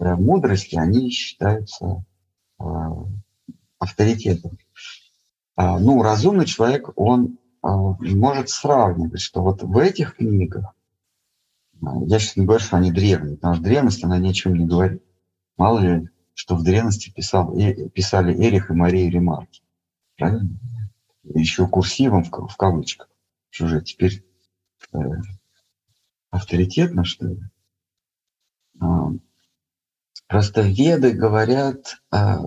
[0.00, 2.04] э, мудрости, они считаются
[2.58, 2.64] э,
[3.78, 4.58] авторитетом.
[5.56, 10.74] А, ну, разумный человек, он э, может сравнивать, что вот в этих книгах,
[11.80, 14.54] э, я сейчас не говорю, что они древние, потому что древность, она ни о чем
[14.54, 15.02] не говорит.
[15.56, 17.56] Мало ли, что в древности писал,
[17.94, 19.62] писали Эрих и Мария Ремарки.
[20.18, 20.50] Правильно?
[21.24, 23.08] Еще курсивом в, в кавычках.
[23.48, 24.22] Что же теперь
[24.92, 24.98] э,
[26.30, 27.40] авторитетно, что ли?
[28.78, 29.10] А,
[30.28, 32.40] просто веды говорят а,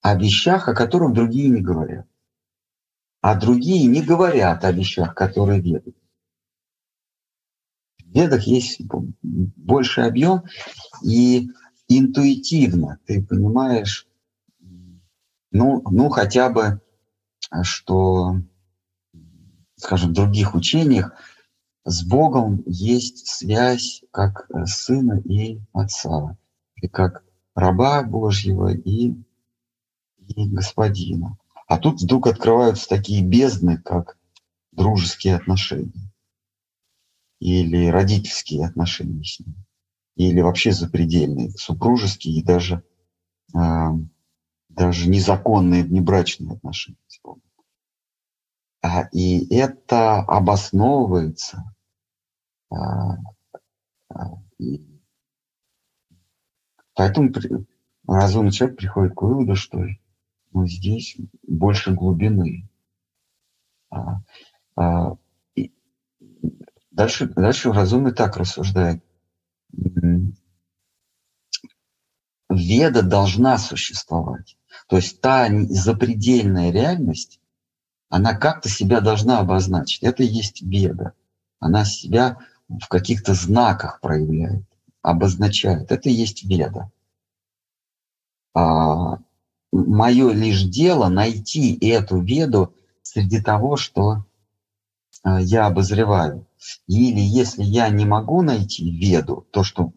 [0.00, 2.06] о вещах, о которых другие не говорят.
[3.20, 5.96] А другие не говорят о вещах, которые ведут.
[7.98, 8.80] В ведах есть
[9.20, 10.44] больший объем,
[11.04, 11.50] и
[11.88, 14.08] интуитивно ты понимаешь,
[15.52, 16.80] ну, ну хотя бы,
[17.62, 18.36] что,
[19.76, 21.12] скажем, в других учениях
[21.84, 26.36] с Богом есть связь как сына и отца,
[26.76, 29.14] и как раба Божьего и
[30.34, 31.36] господина.
[31.66, 34.18] А тут вдруг открываются такие бездны, как
[34.72, 36.12] дружеские отношения
[37.40, 39.54] или родительские отношения с ним,
[40.16, 42.84] или вообще запредельные, супружеские и даже,
[43.54, 43.58] э,
[44.68, 46.98] даже незаконные внебрачные отношения.
[48.82, 51.74] А, и это обосновывается
[52.70, 53.16] а,
[54.58, 55.00] и
[56.94, 57.32] поэтому
[58.06, 59.84] разумный человек приходит к выводу, что
[60.52, 62.68] ну, здесь больше глубины.
[63.90, 64.20] А,
[64.76, 65.16] а,
[65.54, 65.72] и
[66.90, 69.02] дальше, дальше разумный так рассуждает.
[72.48, 74.56] Веда должна существовать.
[74.88, 77.40] То есть та запредельная реальность,
[78.08, 80.02] она как-то себя должна обозначить.
[80.02, 81.12] Это и есть веда.
[81.60, 84.64] Она себя в каких-то знаках проявляет,
[85.02, 85.92] обозначает.
[85.92, 86.90] Это и есть веда.
[88.52, 89.18] А,
[89.72, 94.24] мое лишь дело найти эту веду среди того, что
[95.22, 96.46] а, я обозреваю.
[96.86, 99.92] Или если я не могу найти веду, то, что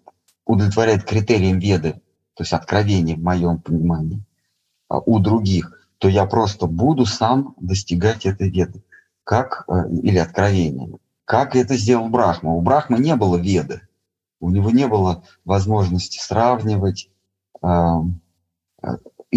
[0.46, 1.94] удовлетворяет критериям веды,
[2.36, 4.24] то есть откровение в моем понимании,
[4.90, 8.84] а, у других, то я просто буду сам достигать этой веды.
[9.24, 10.98] Как, а, или откровения.
[11.26, 12.52] Как это сделал Брахма?
[12.52, 13.82] У Брахмы не было веды.
[14.40, 17.10] У него не было возможности сравнивать,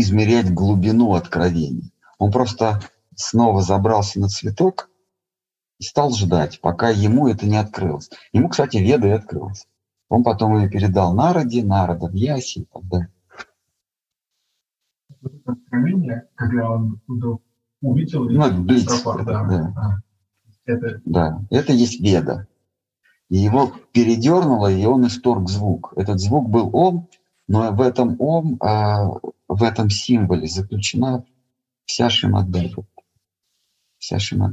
[0.00, 1.92] измерять глубину откровений.
[2.18, 2.80] Он просто
[3.14, 4.90] снова забрался на цветок
[5.78, 8.10] и стал ждать, пока ему это не открылось.
[8.32, 9.66] Ему, кстати, веда и открылось.
[10.08, 13.12] Он потом ее передал Народе, Народа в Ясе и так далее.
[15.44, 17.00] Откровение, когда он
[17.80, 18.24] увидел...
[18.24, 19.44] Ну, блиц, это, да.
[19.44, 19.72] Да.
[19.76, 19.98] А,
[20.66, 21.00] это...
[21.04, 22.46] да, это есть веда.
[23.28, 25.92] И его передернуло, и он исторг звук.
[25.96, 27.08] Этот звук был ом,
[27.48, 29.06] но в этом ом, а,
[29.48, 31.24] в этом символе заключена
[31.84, 32.46] вся Шимат
[33.98, 34.52] Вся Шимат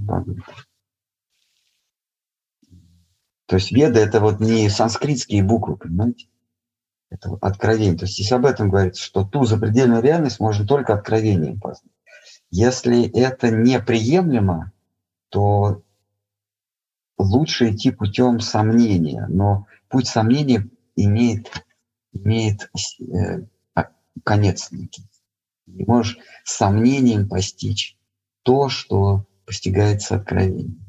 [3.47, 6.27] То есть веда это вот не санскритские буквы, понимаете?
[7.10, 7.97] Это вот откровение.
[7.97, 11.91] То есть здесь об этом говорится, что ту запредельную реальность можно только откровением познать.
[12.49, 14.71] Если это неприемлемо,
[15.29, 15.84] то
[17.17, 19.25] лучше идти путем сомнения.
[19.27, 21.51] Но путь сомнения имеет
[22.13, 23.45] имеет э,
[24.23, 25.04] конец некий.
[25.65, 27.97] Не можешь сомнением постичь
[28.43, 30.86] то, что постигается откровением.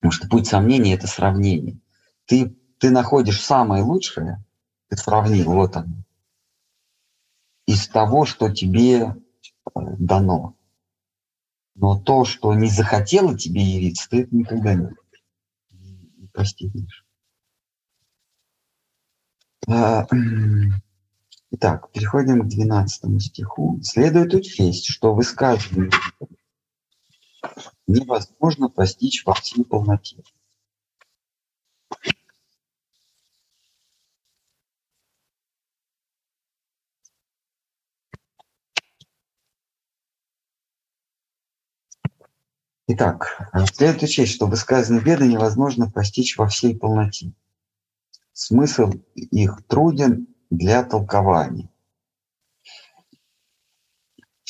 [0.00, 1.78] Потому что путь сомнения– это сравнение.
[2.26, 4.44] Ты, ты находишь самое лучшее,
[4.88, 6.04] ты сравнил, вот оно,
[7.66, 9.14] из того, что тебе э,
[9.98, 10.56] дано.
[11.74, 14.88] Но то, что не захотело тебе явиться, ты это никогда не,
[16.16, 17.05] не постигнешь.
[19.68, 20.06] А,
[21.50, 23.80] итак, переходим к 12 стиху.
[23.82, 25.90] Следует учесть, что высказывание
[27.86, 30.22] невозможно постичь во всей полноте.
[42.88, 47.32] Итак, следует учесть, что высказанные беды невозможно постичь во всей полноте.
[48.38, 51.70] Смысл их труден для толкования.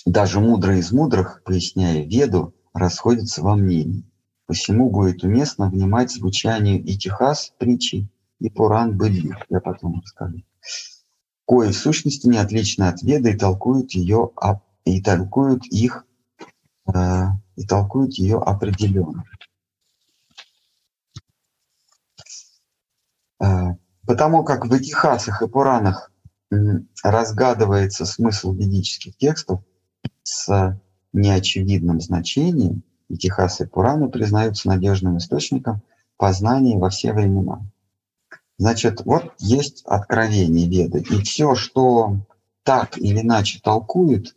[0.05, 4.03] Даже мудрые из мудрых, поясняя веду, расходятся во мнении.
[4.47, 8.09] Посему будет уместно внимать звучанию и Техас, притчи,
[8.41, 9.37] и Пуран были.
[9.49, 10.43] Я потом расскажу.
[11.45, 14.33] Кои в сущности не отличны от веды и толкуют ее
[14.85, 16.05] и толкуют их
[16.93, 19.23] э, и толкуют ее определенно.
[23.39, 26.11] Потому как в Этихасах и Пуранах
[27.03, 29.61] разгадывается смысл ведических текстов
[30.23, 30.79] с
[31.13, 35.83] неочевидным значением, Этихасы и Пураны признаются надежным источником
[36.17, 37.61] познания во все времена.
[38.59, 42.17] Значит, вот есть откровение Веды, и все, что
[42.63, 44.35] так или иначе толкует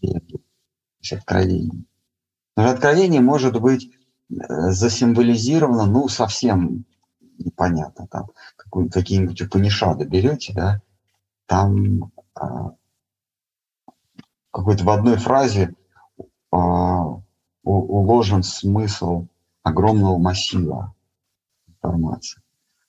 [0.00, 0.40] Веду,
[1.10, 1.84] откровение.
[2.56, 3.90] Но откровение может быть
[4.30, 6.84] э, засимволизировано, ну, совсем
[7.44, 8.26] непонятно, там
[8.90, 10.82] какие-нибудь Упанишады берете, да,
[11.46, 12.74] там а,
[14.50, 15.74] какой-то в одной фразе
[16.50, 17.20] а,
[17.62, 19.26] уложен смысл
[19.62, 20.94] огромного массива
[21.66, 22.42] информации.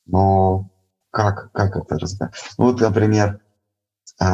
[0.06, 0.70] Но
[1.12, 2.34] как, как это разбирать?
[2.58, 3.39] Ну, вот, например,
[4.20, 4.26] э,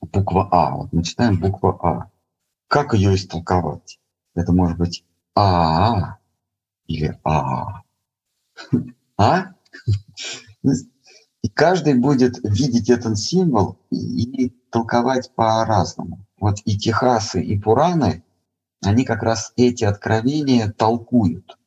[0.00, 0.76] буква А.
[0.76, 2.10] Вот мы читаем буква А.
[2.68, 4.00] Как ее истолковать?
[4.34, 5.04] Это может быть
[5.34, 6.18] А
[6.86, 7.82] или А.
[9.16, 9.54] А?
[11.42, 16.26] И каждый будет видеть этот символ и толковать по-разному.
[16.40, 18.22] Вот и Техасы, и Пураны,
[18.82, 21.58] они как раз эти откровения толкуют.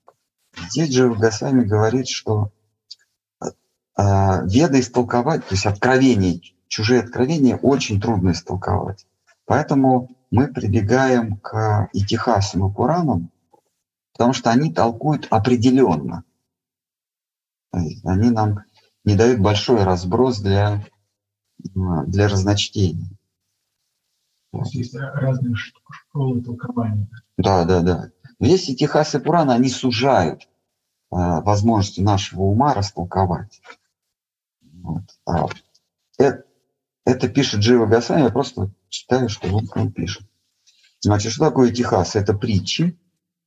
[0.69, 2.51] Здесь же Госвами говорит, что
[3.41, 3.43] э,
[4.45, 9.05] веды истолковать, то есть откровения, чужие откровения очень трудно истолковать.
[9.45, 13.31] Поэтому мы прибегаем к Итихасам и Пуранам,
[14.13, 16.23] потому что они толкуют определенно.
[17.71, 18.63] Они нам
[19.03, 20.85] не дают большой разброс для,
[21.59, 23.17] для разночтений.
[24.73, 27.09] есть разные школы толкования.
[27.37, 28.11] Да, да, да.
[28.39, 30.47] Весь Итихас и Пурана, они сужают
[31.11, 33.61] а, возможности нашего ума растолковать.
[34.61, 35.03] Вот.
[35.25, 35.47] А,
[36.17, 36.43] это,
[37.05, 40.27] это пишет Джива Гасами, я просто читаю, что он там пишет.
[41.01, 42.15] Значит, что такое Техас?
[42.15, 42.99] Это притчи.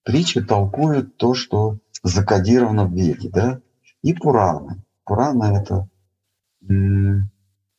[0.05, 3.61] Притчи толкуют то, что закодировано в Веде, да?
[4.05, 4.83] И Пураны.
[5.05, 5.89] Пураны– это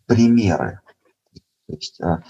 [0.08, 0.80] примеры.
[1.68, 2.24] То есть, а,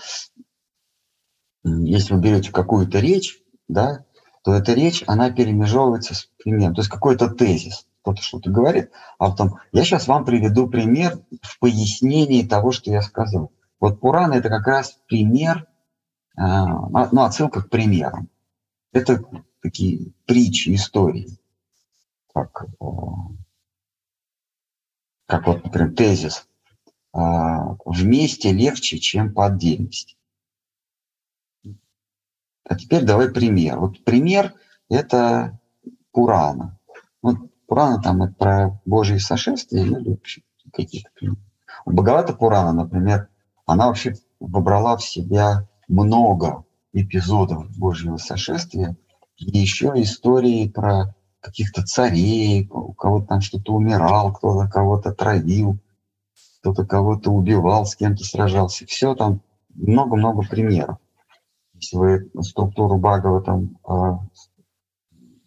[1.63, 3.39] если вы берете какую-то речь,
[3.69, 4.03] да,
[4.43, 6.75] то эта речь, она перемежевывается с примером.
[6.75, 11.57] То есть какой-то тезис, кто-то что-то говорит, а потом я сейчас вам приведу пример в
[11.59, 13.53] пояснении того, что я сказал.
[13.79, 15.67] Вот Пуран– это как раз пример,
[16.35, 18.27] а, ну, отсылка к примерам.
[18.91, 19.23] Это
[19.61, 21.39] такие притчи, истории.
[22.33, 23.44] Как, а,
[25.25, 26.47] как вот, например, тезис.
[27.13, 30.17] А, Вместе легче, чем по отдельности.
[32.67, 33.79] А теперь давай пример.
[33.79, 34.53] Вот пример–
[34.89, 35.59] это
[36.11, 36.77] Пурана.
[37.21, 40.41] Вот Пурана там это про Божье сошествие или вообще
[40.73, 41.09] какие-то.
[41.85, 43.29] У Бхагавата Пурана, например,
[43.65, 48.95] она вообще вобрала в себя много эпизодов Божьего сошествия
[49.37, 51.14] и еще истории про
[51.45, 55.77] каких-то царей, у кого-то там что-то умирал, кто-то кого-то травил,
[56.59, 58.85] кто-то кого-то убивал, с кем-то сражался.
[58.85, 59.41] Все там
[59.75, 60.97] много-много примеров
[61.85, 64.19] если вы структуру Багова там а,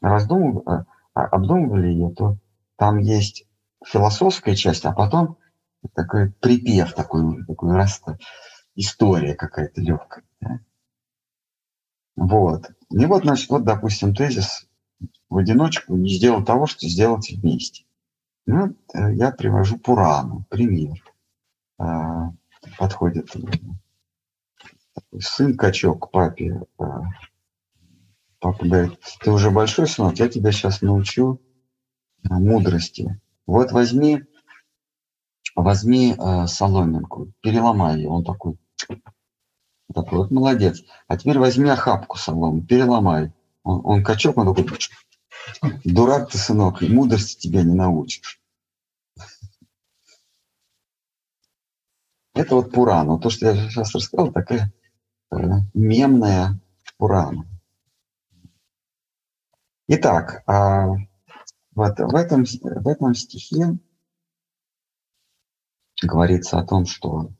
[0.01, 0.85] раздумывали,
[1.15, 2.37] а, обдумывали ее, то
[2.77, 3.47] там есть
[3.85, 5.37] философская часть, а потом
[5.95, 8.03] такой припев, такой, такой раз
[8.75, 10.25] история какая-то легкая.
[10.41, 10.61] Да?
[12.17, 12.71] Вот.
[12.91, 14.68] И вот, значит, вот, допустим, тезис
[15.29, 17.85] в одиночку не сделал того, что сделать вместе.
[18.47, 21.03] Ну, э, я привожу Пурану, пример.
[22.79, 23.31] Подходит
[25.21, 26.63] сын качок папе.
[26.79, 27.03] А,
[28.41, 31.41] папа говорит, ты уже большой сынок, я тебя сейчас научу
[32.29, 33.21] а, мудрости.
[33.47, 34.25] Вот возьми,
[35.55, 38.09] возьми э, соломинку, переломай ее.
[38.11, 38.59] Он такой,
[39.95, 40.83] такой, вот молодец.
[41.07, 43.33] А теперь возьми охапку соломы, переломай.
[43.63, 44.79] Он, он качок, он такой,
[45.85, 48.41] дурак ты, сынок, и мудрости тебя не научишь.
[52.35, 53.09] Это вот Пуран.
[53.09, 54.73] Вот то, что я сейчас рассказал, такая
[55.75, 56.61] мемная
[56.97, 57.47] Пурана.
[59.89, 60.89] Итак, а,
[61.75, 63.79] вот в этом, в этом стихе
[66.03, 67.33] говорится о том, что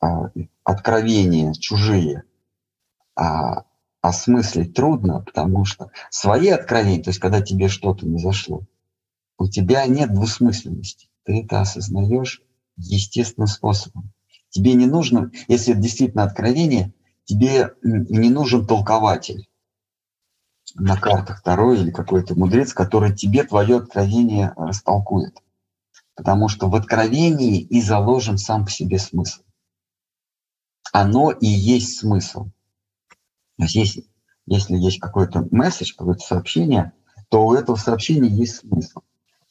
[0.00, 0.30] а,
[0.64, 2.24] откровения чужие
[3.14, 3.64] а,
[4.02, 8.66] осмыслить трудно, потому что свои откровения, то есть когда тебе что-то не зашло,
[9.38, 11.08] у тебя нет двусмысленности.
[11.24, 12.42] Ты это осознаешь
[12.76, 14.12] естественным способом.
[14.50, 16.92] Тебе не нужно, если это действительно откровение,
[17.24, 19.48] тебе не нужен толкователь
[20.74, 25.38] на картах второй или какой-то мудрец, который тебе твое откровение растолкует.
[26.14, 29.42] Потому что в откровении и заложен сам по себе смысл.
[30.92, 32.48] Оно и есть смысл.
[33.62, 34.04] То есть если,
[34.46, 36.92] если есть какой-то месседж, какое-то сообщение,
[37.28, 39.00] то у этого сообщения есть смысл.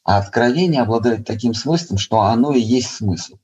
[0.03, 3.37] А откровение обладает таким свойством, что оно и есть смысл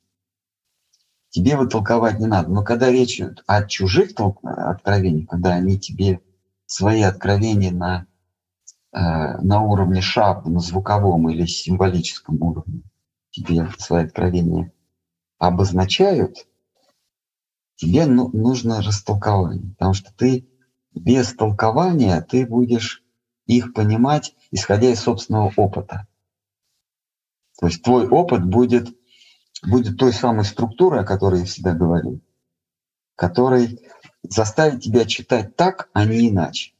[1.37, 2.49] тебе его толковать не надо.
[2.49, 4.11] Но когда речь идет о чужих
[4.43, 6.21] откровениях, когда они тебе
[6.65, 8.07] свои откровения на,
[8.91, 12.81] э, на уровне шапы, на звуковом или символическом уровне,
[13.29, 14.73] тебе свои откровения
[15.37, 16.47] обозначают,
[17.75, 20.47] тебе ну, нужно растолкование, потому что ты
[20.97, 23.03] без толкования ты будешь
[23.45, 26.07] их понимать, исходя из собственного опыта.
[27.59, 28.95] То есть твой опыт будет
[29.63, 32.21] будет той самой структурой, о которой я всегда говорю,
[33.15, 33.79] которой
[34.23, 36.73] заставит тебя читать так, а не иначе.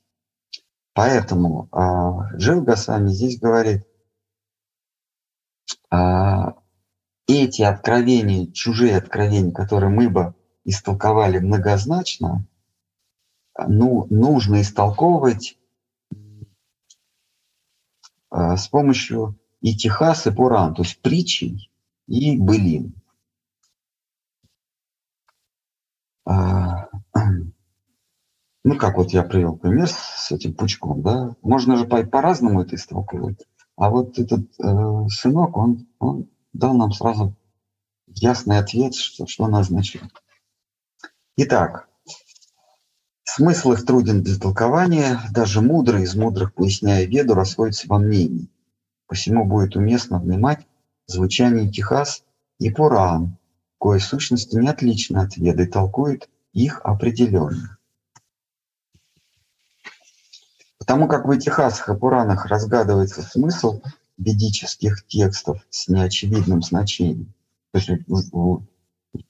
[0.93, 3.85] Поэтому а, Жил Гасами здесь говорит,
[5.89, 6.55] а,
[7.27, 12.45] эти откровения, чужие откровения, которые мы бы истолковали многозначно,
[13.67, 15.57] ну, нужно истолковывать
[18.29, 21.71] а, с помощью итихас и пуран, то есть притчей
[22.07, 22.93] и былин.
[26.25, 26.89] А,
[28.63, 32.75] ну, как вот я привел пример с этим пучком, да, можно же по- по-разному это
[32.75, 33.45] истолковать.
[33.75, 37.35] А вот этот э, сынок, он, он дал нам сразу
[38.07, 40.11] ясный ответ, что, что она означает.
[41.37, 41.87] Итак,
[43.37, 48.49] смысл их труден для толкования, даже мудрый из мудрых, поясняя веду, расходится во мнении.
[49.05, 50.65] Посему будет уместно внимать
[51.05, 52.23] звучание Техас
[52.57, 53.37] и Пуран,
[53.79, 57.77] кое сущности не отлично от веды, толкует их определенно.
[60.79, 63.81] Потому как в этихасах и Пуранах разгадывается смысл
[64.17, 67.35] ведических текстов с неочевидным значением.
[67.71, 68.63] То есть в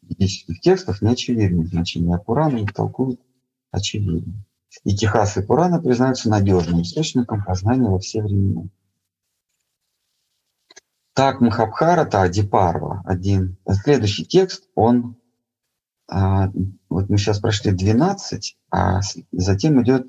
[0.02, 3.20] ведических текстах неочевидное значение, а Пураны их толкуют
[3.78, 4.34] очевидно.
[4.84, 8.66] И Техас и Пураны признаются надежным источником познания во все времена.
[11.14, 13.58] Так Махабхарата Адипарва, один.
[13.84, 15.16] Следующий текст, он,
[16.08, 16.52] а,
[16.90, 19.00] вот мы сейчас прошли 12, а
[19.32, 20.08] затем идет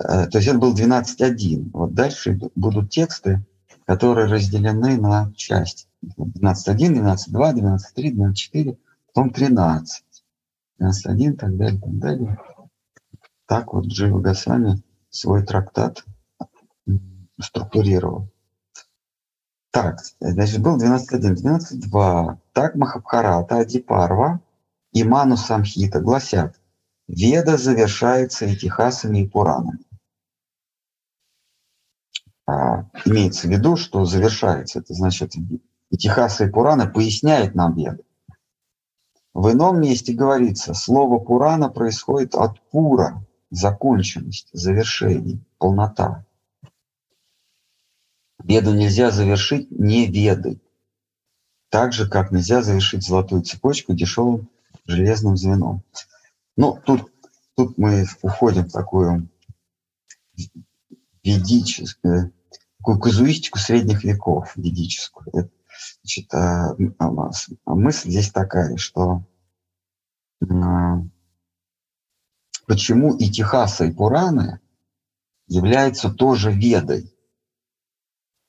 [0.00, 1.70] Э, то есть это был 12.1.
[1.72, 3.44] Вот дальше будут тексты,
[3.86, 5.86] которые разделены на части.
[6.18, 8.78] 12.1, 12.2, 12.3, 12.4,
[9.12, 10.04] потом 13.
[10.80, 12.38] 12.1, так далее, так далее.
[13.50, 16.04] Так вот Джива Гасами свой трактат
[17.40, 18.28] структурировал.
[19.72, 22.38] Так, значит, был 12.1, 12.2.
[22.52, 24.40] Так Махабхарата, Адипарва
[24.92, 26.60] и Ману Самхита гласят,
[27.08, 29.84] Веда завершается этихасами и Пуранами.
[32.46, 34.78] А, имеется в виду, что завершается.
[34.78, 35.34] Это значит,
[35.90, 38.04] Этихаса и Пурана поясняет нам Веды.
[39.34, 46.24] В ином месте говорится, слово Пурана происходит от Пура, законченность, завершение, полнота.
[48.42, 50.62] Веду нельзя завершить не ведой.
[51.68, 54.48] Так же, как нельзя завершить золотую цепочку дешевым
[54.86, 55.82] железным звеном.
[56.56, 57.12] Ну, тут,
[57.54, 59.28] тут мы уходим в такую
[61.22, 62.32] ведическую,
[62.78, 65.50] такую казуистику средних веков, ведическую.
[66.02, 67.30] Значит, а, а,
[67.64, 69.22] а мысль здесь такая, что
[72.70, 74.60] почему и Техаса, и Пураны
[75.48, 77.12] являются тоже ведой.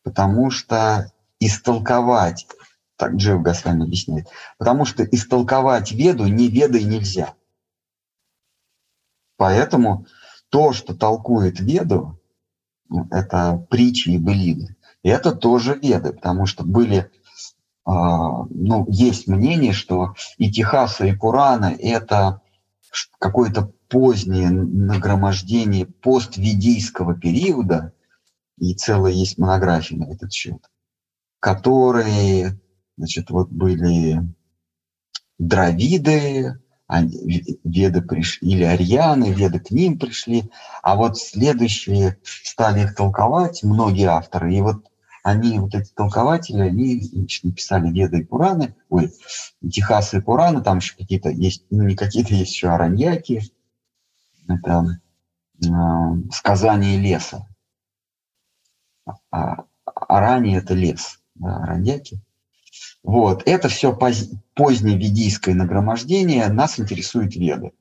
[0.03, 2.45] Потому что истолковать,
[2.97, 4.28] так Джев Гасвами объясняет,
[4.59, 7.34] потому что истолковать веду не ведой нельзя.
[9.38, 10.05] Поэтому
[10.49, 12.19] то, что толкует веду,
[12.89, 17.09] ну, это притчи и былины, это тоже веды, потому что были,
[17.86, 22.41] а, ну, есть мнение, что и Техаса, и Пурана– это
[23.17, 27.93] какое-то позднее нагромождение постведийского периода,
[28.57, 30.59] и целая есть монография на этот счет,
[31.39, 32.59] которые,
[32.97, 34.21] значит, вот были
[35.37, 36.57] дравиды,
[36.89, 40.49] веды пришли, или арианы, веды к ним пришли,
[40.81, 44.85] а вот следующие стали их толковать, многие авторы, и вот
[45.23, 49.11] они, вот эти толкователи, они значит, написали Веды и Пураны, ой,
[49.69, 53.43] Техасы и Пураны, там еще какие-то есть, ну не какие-то есть еще араньяки,
[54.47, 55.01] это
[55.63, 55.67] э,
[56.31, 57.47] сказание леса.
[59.31, 62.19] А, арани это лес, да, араньяки.
[63.03, 64.29] Вот, это все поз...
[64.53, 67.71] позднее ведийское нагромождение, нас интересует веды.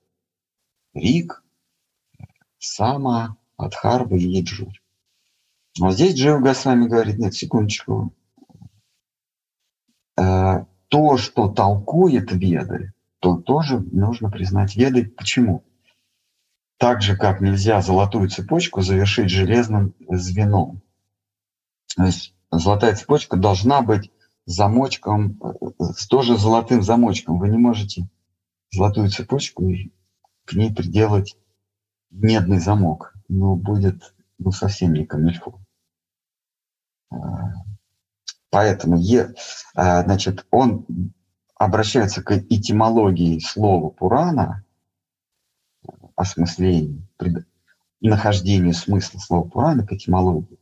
[0.95, 1.43] Рик,
[2.59, 4.73] Сама, Адхарва и Еджур.
[5.79, 8.13] Но здесь Джива вами говорит, нет, секундочку.
[10.17, 15.07] Э, то, что толкует веды, то тоже нужно признать веды.
[15.07, 15.63] Почему?
[16.81, 20.81] Так же, как нельзя золотую цепочку завершить железным звеном.
[21.95, 24.11] То есть золотая цепочка должна быть
[24.47, 25.39] замочком,
[25.79, 27.39] с тоже золотым замочком.
[27.39, 28.09] Вы не можете
[28.73, 29.93] золотую цепочку и
[30.47, 31.37] к ней приделать
[32.11, 33.13] медный замок.
[33.29, 35.61] Ну, будет ну, совсем не камильфо.
[37.11, 37.53] А,
[38.49, 39.35] поэтому е,
[39.75, 40.87] а, значит, он
[41.57, 44.65] обращается к этимологии слова Пурана,
[46.21, 47.03] осмыслению,
[48.01, 50.59] нахождению смысла слова Пурана к этимологии.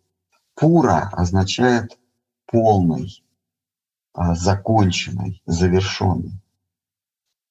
[0.55, 1.99] Пура означает
[2.47, 3.25] полный,
[4.13, 6.33] а, законченной, завершенной.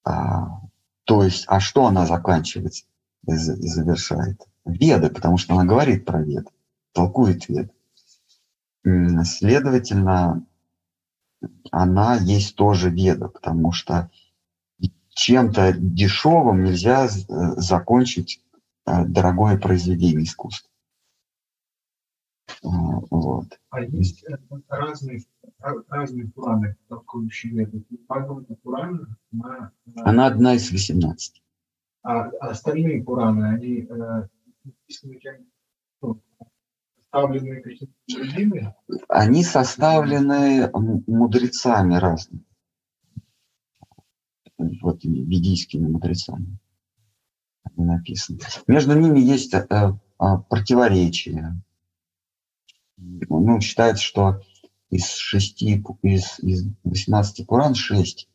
[0.05, 0.61] А,
[1.03, 2.85] то есть, а что она заканчивает
[3.27, 4.41] и завершает?
[4.63, 6.47] Веды, потому что она говорит про вед,
[6.93, 7.71] толкует вед.
[9.25, 10.45] Следовательно,
[11.71, 14.09] она есть тоже веда, потому что
[15.17, 18.41] чем-то дешевым нельзя закончить
[18.85, 20.69] дорогое произведение искусства.
[22.61, 23.59] Вот.
[23.69, 24.23] А есть
[24.69, 25.23] разные,
[25.89, 27.83] разные Пураны, толкующие веды.
[27.89, 31.41] Бхагавата Пурана, она, она одна из 18.
[32.03, 34.27] А остальные Пураны, они э,
[36.01, 36.21] ну,
[36.95, 38.75] составлены какими-то другими?
[39.09, 42.45] Они составлены мудрецами разными.
[44.57, 46.57] Вот ведийскими мудрецами
[47.75, 48.39] написано.
[48.67, 49.93] Между ними есть э, э,
[50.49, 51.61] противоречия
[52.97, 54.41] ну, считается, что
[54.89, 58.29] из шести, из, из 18 Пуран шесть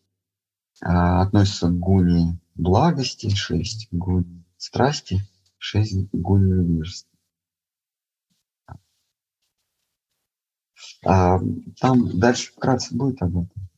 [0.80, 5.20] а, относятся к гуни благости, шесть к гуни страсти,
[5.58, 7.10] шесть к гуни невежества.
[11.04, 11.38] А,
[11.80, 13.68] там дальше вкратце будет об этом.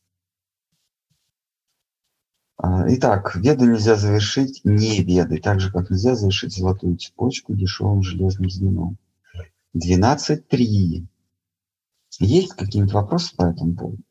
[2.57, 8.03] А, итак, веду нельзя завершить не веды, так же, как нельзя завершить золотую цепочку дешевым
[8.03, 8.97] железным звеном.
[9.77, 11.07] 12.3.
[12.21, 14.03] Есть какие-нибудь вопросы по этому поводу?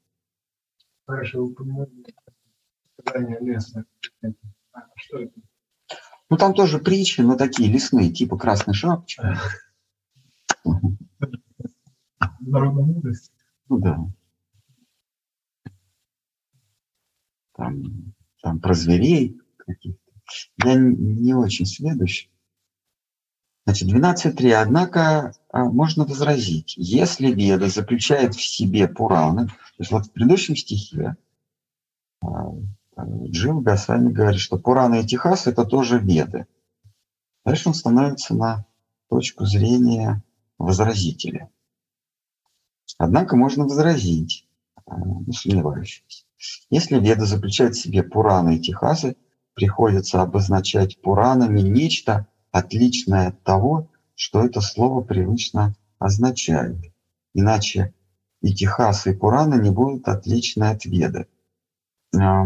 [1.06, 2.14] Хорошо, упомянули
[3.40, 3.86] леса.
[4.74, 5.40] А что это?
[6.30, 9.22] Ну, там тоже притчи, но такие лесные, типа красной шапочки.
[12.40, 13.32] Народная мудрость.
[13.70, 14.00] Ну да.
[17.56, 18.13] Там,
[18.44, 20.00] там про зверей каких-то.
[20.64, 22.30] Я не очень следующий.
[23.66, 24.52] Значит, 12.3.
[24.52, 30.58] Однако а, можно возразить, если Веда заключает в себе Пураны, то есть вот в предыдущем
[30.58, 31.16] стихе
[32.22, 32.52] а,
[33.26, 36.46] Джим Гасани говорит, что Пураны и Техас– это тоже Веды.
[37.46, 38.66] Дальше он становится на
[39.10, 40.22] точку зрения
[40.58, 41.50] возразителя.
[42.98, 44.48] Однако можно возразить,
[44.86, 46.23] а, не сомневающийся.
[46.70, 49.16] Если Веда заключает в себе Пураны и Техасы,
[49.54, 56.78] приходится обозначать Пуранами нечто– отличное от того, что это слово привычно означает.
[57.34, 57.94] Иначе
[58.42, 61.28] и Техас, и Пурана не будут отличны от Веды.
[62.16, 62.46] А,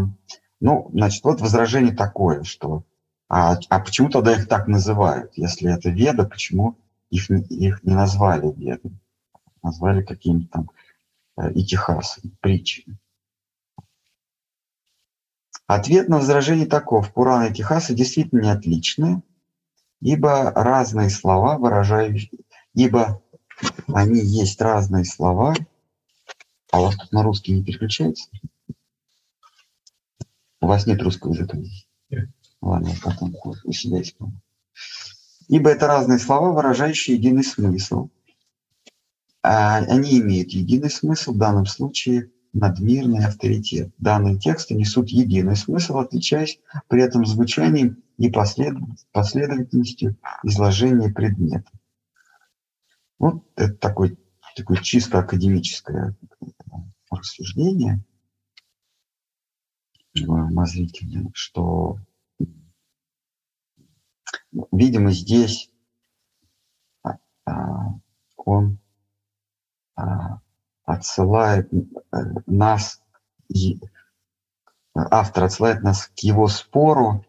[0.60, 2.84] ну, значит, вот возражение такое, что
[3.28, 5.36] а, а почему тогда их так называют?
[5.36, 6.78] Если это Веда, почему
[7.10, 8.90] их, их не назвали Веды?
[9.62, 10.70] Назвали какими-то там
[11.36, 12.96] э, и Техасы, притчами.
[15.68, 17.12] Ответ на возражение таков.
[17.12, 19.22] Пурана и Техасы действительно не отличные,
[20.00, 22.40] ибо разные слова, выражающие,
[22.72, 23.22] ибо
[23.86, 25.54] они есть разные слова,
[26.72, 28.30] а у вас тут на русский не переключается?
[30.62, 31.86] У вас нет русского языка здесь?
[32.08, 32.30] Нет.
[32.62, 34.40] Ладно, потом у себя исполню.
[35.48, 38.08] Ибо это разные слова, выражающие единый смысл.
[39.42, 43.92] А они имеют единый смысл, в данном случае надмирный авторитет.
[43.98, 51.70] Данные тексты несут единый смысл, отличаясь при этом звучанием и последовательностью изложения предмета.
[53.18, 54.18] Вот это такой,
[54.56, 56.16] такое чисто академическое
[57.10, 58.04] рассуждение
[60.26, 61.98] умозрительное, что,
[64.72, 65.70] видимо, здесь
[67.02, 67.94] а,
[68.36, 68.78] он
[69.94, 70.40] а,
[70.88, 72.16] отсылает э,
[72.46, 73.00] нас,
[74.94, 77.24] автор отсылает нас к его спору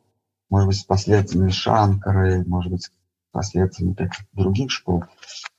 [0.49, 2.91] может быть, с последствиями Шанкары, может быть, с
[3.31, 3.95] последствиями
[4.33, 5.03] других школ,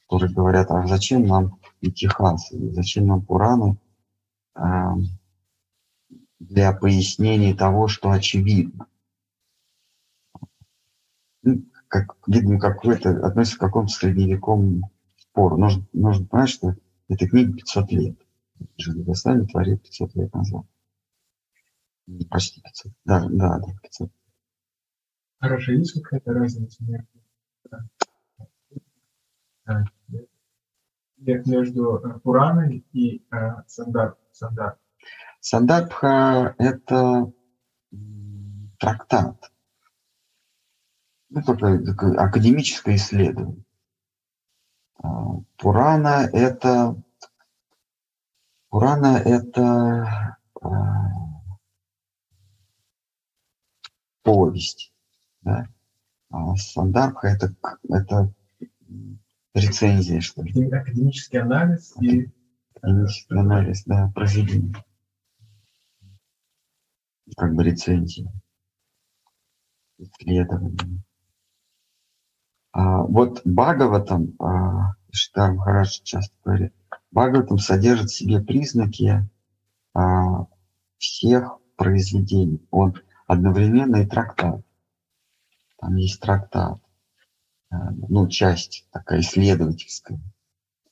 [0.09, 3.79] которые говорят, а зачем нам Итихасы, зачем нам Пураны
[4.57, 4.61] э,
[6.41, 8.87] для пояснения того, что очевидно.
[11.43, 15.57] Ну, как, видно, какой-то относится к какому-то средневековому спору.
[15.57, 16.75] Нужно, нужно понять, что
[17.11, 18.17] эта книга 500 лет.
[18.77, 20.65] Жидогостане творил 500 лет назад.
[22.31, 22.93] Почти 500.
[23.05, 24.13] Да, да, да, 500.
[25.41, 27.09] Хорошо, есть какая-то разница между,
[31.47, 34.79] между э, Пураной и э, Сандар, Сандар?
[35.41, 37.33] Сандарбха– это
[38.79, 39.51] трактат.
[41.31, 43.65] Ну, такое, такое академическое исследование.
[45.57, 46.97] Пурана– это
[48.71, 50.69] Пурана– это а,
[54.23, 54.93] повесть.
[55.43, 55.67] Да?
[56.31, 57.55] А Сандарбха это,
[57.89, 58.33] это
[59.55, 60.71] рецензия, что ли.
[60.71, 62.31] Академический анализ и...
[62.77, 64.75] Академический анализ, да, произведение.
[67.37, 68.33] Как бы рецензия.
[69.99, 71.03] Исследование.
[72.73, 76.73] А, вот Бхагаватам, а, Штар Махарадж часто говорит,
[77.11, 79.29] Бхагаватам содержит в себе признаки
[79.95, 80.47] а,
[80.99, 82.65] всех произведений.
[82.71, 82.95] Он
[83.27, 84.63] одновременно и трактат.
[85.79, 86.81] Там есть трактат,
[87.71, 90.21] а, ну, часть такая исследовательская.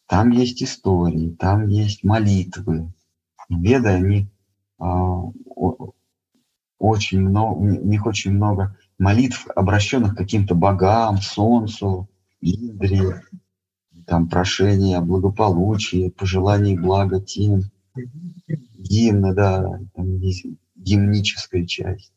[0.06, 2.92] Там есть истории, там есть молитвы.
[3.48, 4.28] Веды, они
[4.78, 5.22] а,
[6.78, 12.08] очень много, у них очень много молитв, обращенных к каким-то богам, солнцу,
[12.40, 13.22] Индре,
[14.06, 17.62] там прошение о благополучии, пожеланий блага тем,
[18.76, 20.46] гимна, да, там есть
[20.76, 22.12] гимническая часть.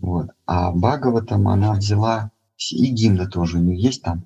[0.00, 0.30] Вот.
[0.46, 2.30] А Багова там она взяла,
[2.70, 4.24] и гимна тоже у нее есть там,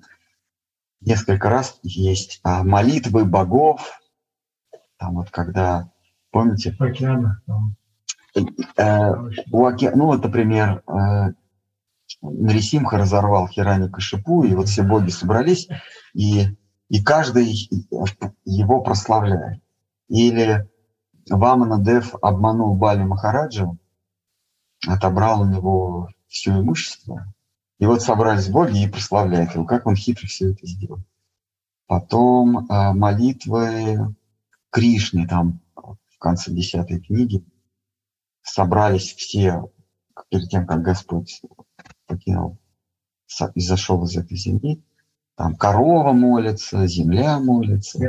[1.01, 3.99] несколько раз есть а, молитвы богов,
[4.97, 5.91] там вот когда,
[6.29, 6.75] помните?
[6.79, 7.41] Океана.
[8.77, 9.13] Э,
[9.51, 9.91] у оке...
[9.91, 11.33] Ну вот, например, э,
[12.21, 15.67] Нарисимха разорвал Хираника Шипу, и вот все боги собрались,
[16.13, 16.55] и,
[16.89, 17.69] и каждый
[18.45, 19.61] его прославляет.
[20.07, 20.69] Или
[21.29, 23.69] Вамана Дев обманул Бали Махараджа,
[24.87, 27.33] отобрал у него все имущество,
[27.79, 29.65] и вот собрались боги и прославляют его.
[29.65, 30.99] Как он хитро все это сделал.
[31.87, 34.15] Потом э, молитвы
[34.69, 37.43] Кришны, там в конце десятой книги,
[38.41, 39.71] собрались все
[40.29, 41.41] перед тем, как Господь
[42.05, 42.57] покинул
[43.55, 44.83] и зашел из этой земли.
[45.35, 47.99] Там корова молится, земля молится.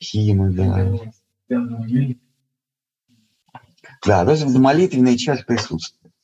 [0.00, 0.92] Химы, да.
[4.06, 6.14] Да, то есть молитвенная часть присутствует.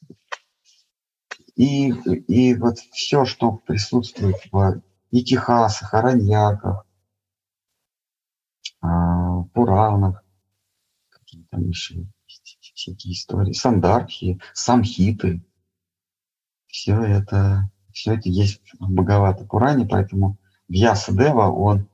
[1.57, 6.87] И, и вот все, что присутствует в Итихасах, Араньяках,
[8.81, 10.25] а, Пуранах,
[11.51, 12.07] там еще
[12.75, 15.43] всякие истории, сандархи, самхиты.
[16.67, 20.39] Все это, все это есть в Бхагавата Пуране, поэтому
[20.69, 21.89] Вьясадева, он,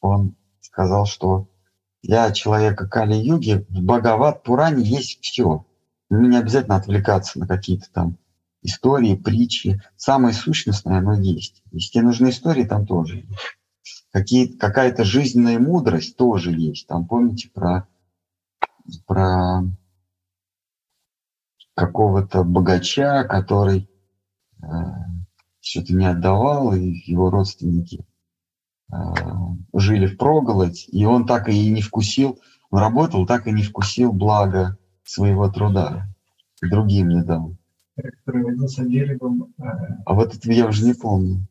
[0.00, 1.48] он сказал, что
[2.02, 5.64] для человека Кали-юги в Бхагават Пуране есть все.
[6.10, 8.18] Ну, не обязательно отвлекаться на какие-то там
[8.62, 9.80] истории, притчи.
[9.96, 11.62] Самое сущностное оно есть.
[11.72, 13.58] Если тебе нужны истории, там тоже есть
[14.12, 16.86] какие, какая-то жизненная мудрость тоже есть.
[16.86, 17.86] Там помните про,
[19.06, 19.62] про
[21.74, 23.88] какого-то богача, который
[24.60, 24.66] э,
[25.60, 28.04] что-то не отдавал, и его родственники
[28.92, 28.96] э,
[29.74, 34.12] жили в проголодь, и он так и не вкусил, он работал, так и не вкусил
[34.12, 36.06] благо своего труда,
[36.60, 37.56] другим не дал.
[37.96, 39.54] Который водился деревом.
[39.58, 39.62] Э,
[40.04, 41.46] а вот это я уже не помню.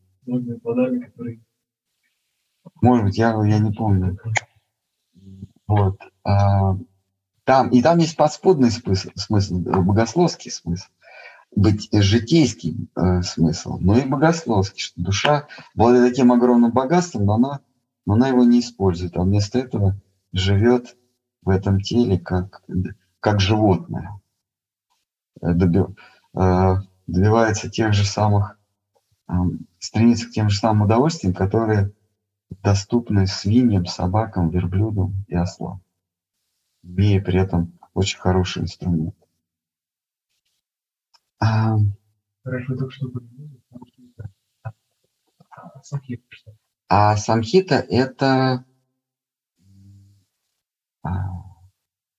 [0.62, 1.40] Плодами, которые
[2.80, 4.18] может быть, я, я не помню.
[5.66, 5.98] Вот.
[6.24, 6.76] А,
[7.44, 10.86] там, и там есть подспудный смысл, смысл богословский смысл,
[11.54, 17.60] быть житейский э, смысл, но и богословский, что душа благодаря таким огромным богатством, но она,
[18.06, 19.98] но она его не использует, а вместо этого
[20.32, 20.96] живет
[21.42, 22.62] в этом теле как,
[23.20, 24.20] как животное,
[25.40, 25.84] э, доби,
[26.34, 26.74] э,
[27.06, 28.58] добивается тех же самых,
[29.28, 29.32] э,
[29.78, 31.92] стремится к тем же самым удовольствиям, которые
[32.50, 35.82] доступны свиньям, собакам, верблюдам и ослам,
[36.82, 39.14] имея при этом очень хороший инструмент.
[41.40, 41.76] А,
[42.42, 43.06] Хорошо, так что
[46.88, 48.64] а самхита это,
[51.02, 51.08] а,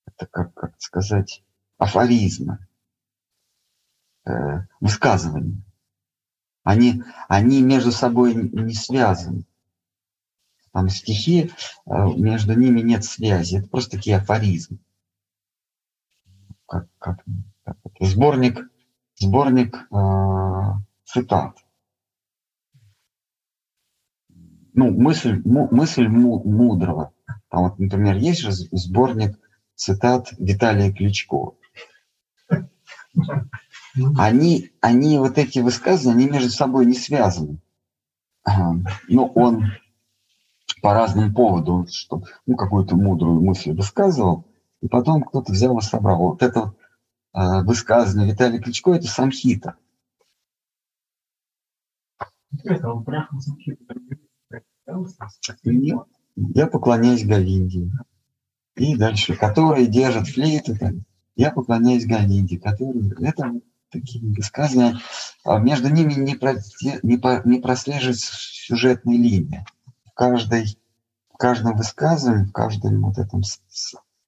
[0.05, 1.43] это как, как сказать,
[1.77, 2.59] афоризмы,
[4.25, 4.31] э,
[4.79, 5.61] высказывания.
[6.63, 9.45] Они, они между собой не связаны
[10.71, 11.51] там стихи,
[11.85, 13.57] э, между ними нет связи.
[13.57, 14.79] Это просто такие афоризмы.
[16.67, 17.23] Как, как,
[17.63, 18.05] как это?
[18.05, 18.69] Сборник,
[19.15, 21.57] сборник э, цитат.
[24.73, 27.11] Ну, мысль, мысль мудрого.
[27.49, 29.37] Там вот, например, есть же сборник
[29.75, 31.53] цитат Виталия Кличко.
[34.17, 37.59] Они, они вот эти высказывания, они между собой не связаны.
[39.07, 39.65] Ну, он
[40.81, 44.45] по разным поводам, что, ну, какую-то мудрую мысль высказывал,
[44.81, 46.19] и потом кто-то взял и собрал.
[46.19, 46.73] Вот это
[47.33, 49.75] э, высказывание Виталия Кличко– это самхита.
[52.61, 52.81] Нет,
[56.55, 57.91] я поклоняюсь Галинде.
[58.75, 61.03] И дальше, которые держат флейты,
[61.35, 63.11] я поклоняюсь Галинде, которые...
[63.19, 63.59] Это
[63.91, 64.99] такие высказывания.
[65.43, 66.55] А между ними не, про,
[67.03, 69.65] не, по, не прослеживается сюжетная линия
[70.19, 70.77] каждой,
[71.33, 73.41] в каждом высказывании, в каждом вот этом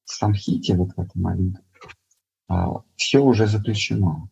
[0.05, 1.61] самхите, вот в этом молитве,
[2.47, 4.29] а, все уже заключено.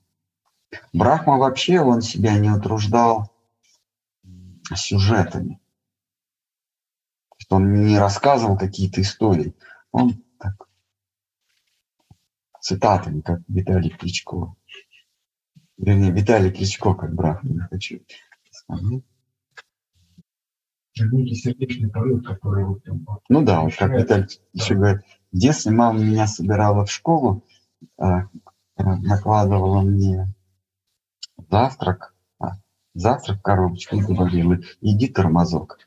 [0.94, 3.30] Брахма вообще, он себя не утруждал
[4.74, 5.60] сюжетами.
[7.38, 9.54] что он не рассказывал какие-то истории.
[9.92, 10.70] Он так,
[12.62, 14.56] цитатами, как Виталий Кличко.
[15.78, 18.02] Вернее, Виталий Кличко, как брат, не хочу
[18.50, 19.04] сказать.
[21.06, 22.82] Некий сердечный порыв, который вот.
[23.30, 27.44] Ну да, вот как Виталий еще говорит, в детстве мама меня собирала в школу,
[27.98, 28.28] а,
[28.78, 30.28] накладывала мне
[31.50, 32.54] завтрак, а,
[32.94, 35.80] завтрак в коробочку и говорила, иди тормозок.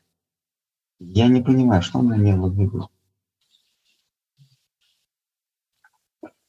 [0.99, 2.89] Я не понимаю, что она имела в виду.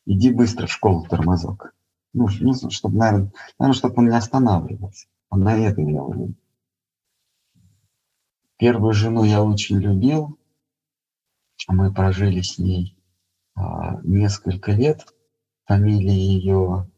[0.07, 1.75] Иди быстро в школу, тормозок.
[2.12, 5.09] Ну, ну чтобы, наверное, наверное, чтобы он не останавливался.
[5.31, 6.35] Он на это имел в виду.
[8.65, 10.39] Первую жену я очень любил.
[11.69, 12.97] Мы прожили с ней
[13.55, 15.05] а, несколько лет.
[15.67, 16.91] Фамилия ее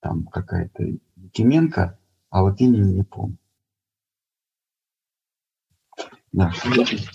[0.00, 0.84] там какая-то
[1.16, 1.98] Якименко,
[2.28, 3.38] а вот имени не помню.
[6.32, 7.08] Да, потому что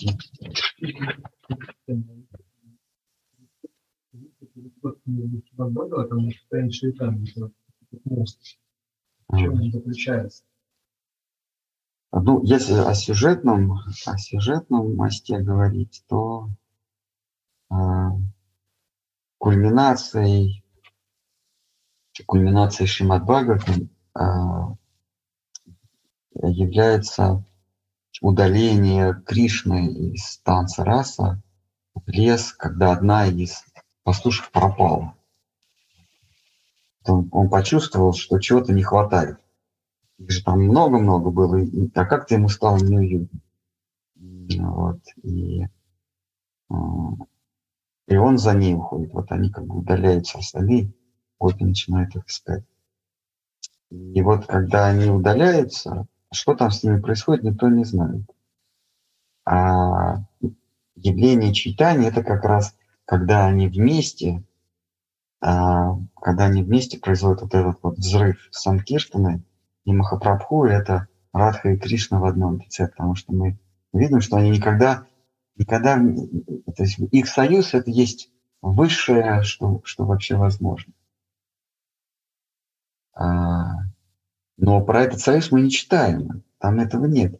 [9.38, 10.44] чем он заключается?
[12.18, 13.74] Ну, если о сюжетном,
[14.06, 16.50] о сюжетном мосте говорить, то
[17.70, 17.76] э,
[19.38, 20.64] кульминацией,
[22.26, 24.22] кульминацией Шримад Бхагаватам э,
[26.48, 27.44] является
[28.22, 31.42] удаление Кришны из танца раса
[31.94, 33.66] в лес, когда одна из
[34.04, 35.16] пастушек пропала.
[37.04, 39.38] Он, он почувствовал, что чего-то не хватает.
[40.18, 43.40] Их же там много-много было, и, а как-то ему стало неуютно.
[44.58, 45.66] Вот, и,
[46.70, 46.76] а,
[48.08, 49.14] и он за ней уходит.
[49.14, 50.94] Вот они как бы удаляются остальные,
[51.40, 52.64] вот и начинают их искать.
[53.90, 58.24] И вот когда они удаляются, что там с ними происходит, никто не знает.
[59.46, 60.24] А
[60.96, 64.44] явление читания– это как раз когда они вместе,
[65.42, 69.44] а, когда они вместе производят вот этот вот взрыв Санкиртаны–
[69.86, 73.58] и Махапрабху– это Радха и Кришна в одном лице, потому что мы
[73.94, 75.06] видим, что они никогда,
[75.56, 78.32] никогда, то есть их союз– это есть
[78.62, 80.92] высшее, что, что вообще возможно.
[83.14, 83.84] А,
[84.58, 87.40] но про этот союз мы не читаем, там этого нет.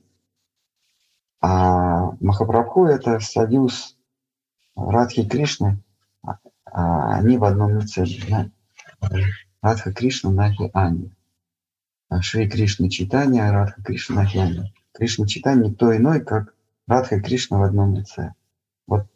[1.42, 3.98] А Махапрабху– это союз
[4.76, 5.82] Радхи и Кришны,
[6.22, 8.06] а они в одном лице.
[9.62, 11.15] Радха Кришна, Нахи Ани.
[12.22, 14.74] Шри Кришна Читания, Радха Кришна Нахьяни.
[14.94, 16.54] Кришна Читания никто иной, как
[16.88, 18.34] Радха Кришна в одном лице.
[18.88, 19.08] Вот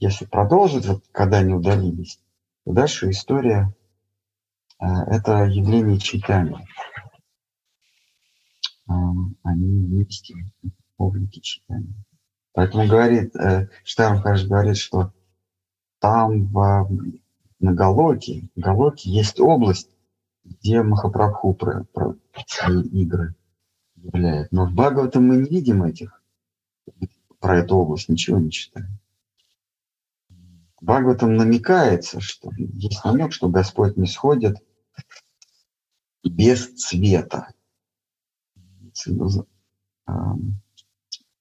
[0.00, 2.20] если продолжить, вот, когда они удалились,
[2.64, 3.74] то дальше история
[4.80, 6.66] э, это явление читания.
[8.88, 8.92] Э,
[9.42, 10.34] они вместе,
[10.96, 11.94] публики читания.
[12.52, 15.12] Поэтому говорит, э, Штарм говорит, что
[16.00, 16.88] там в,
[17.60, 19.90] на Галоке, в Галоке есть область,
[20.48, 23.34] где Махапрабху про, про свои игры
[23.96, 24.50] являет.
[24.52, 26.22] Но в Бхагаватам мы не видим этих,
[27.38, 28.98] про эту область ничего не читаем.
[30.80, 34.56] Бхагаватам намекается, что есть намек, что Господь не сходит
[36.24, 37.52] без цвета.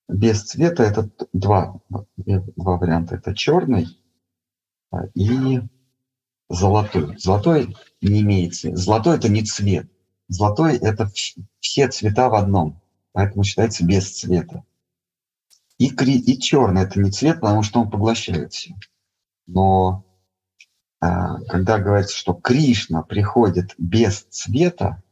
[0.07, 1.79] Без цвета это два,
[2.17, 3.15] два варианта.
[3.15, 3.87] Это черный
[5.13, 5.61] и
[6.49, 7.17] золотой.
[7.17, 8.77] Золотой не имеет цвета.
[8.77, 9.89] Золотой это не цвет.
[10.27, 11.09] Золотой это
[11.59, 12.81] все цвета в одном.
[13.11, 14.63] Поэтому считается без цвета.
[15.77, 18.75] И, кри, и черный это не цвет, потому что он поглощает все.
[19.45, 20.05] Но
[20.99, 25.03] а, когда говорится, что Кришна приходит без цвета,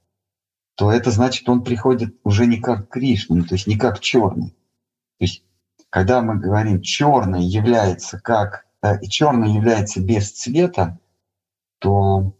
[0.76, 4.50] то это значит, он приходит уже не как Кришна, то есть не как черный.
[4.50, 5.44] То есть,
[5.90, 11.00] когда мы говорим черный является как э, черный является без цвета,
[11.86, 12.36] то,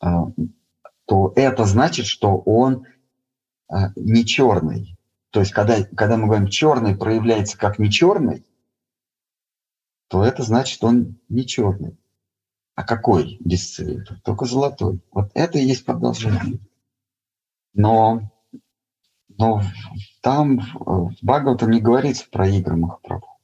[0.00, 0.26] а,
[1.06, 2.86] то это значит, что он
[3.96, 4.98] не черный.
[5.30, 8.44] То есть, когда, когда мы говорим черный проявляется как не черный,
[10.08, 11.96] то это значит, он не черный.
[12.74, 14.20] А какой без цвета?
[14.24, 15.00] Только золотой.
[15.10, 16.58] Вот это и есть продолжение.
[17.72, 18.30] Но,
[19.38, 19.62] но
[20.20, 23.38] там в Бхагаватам не говорится про игры Махапрабху.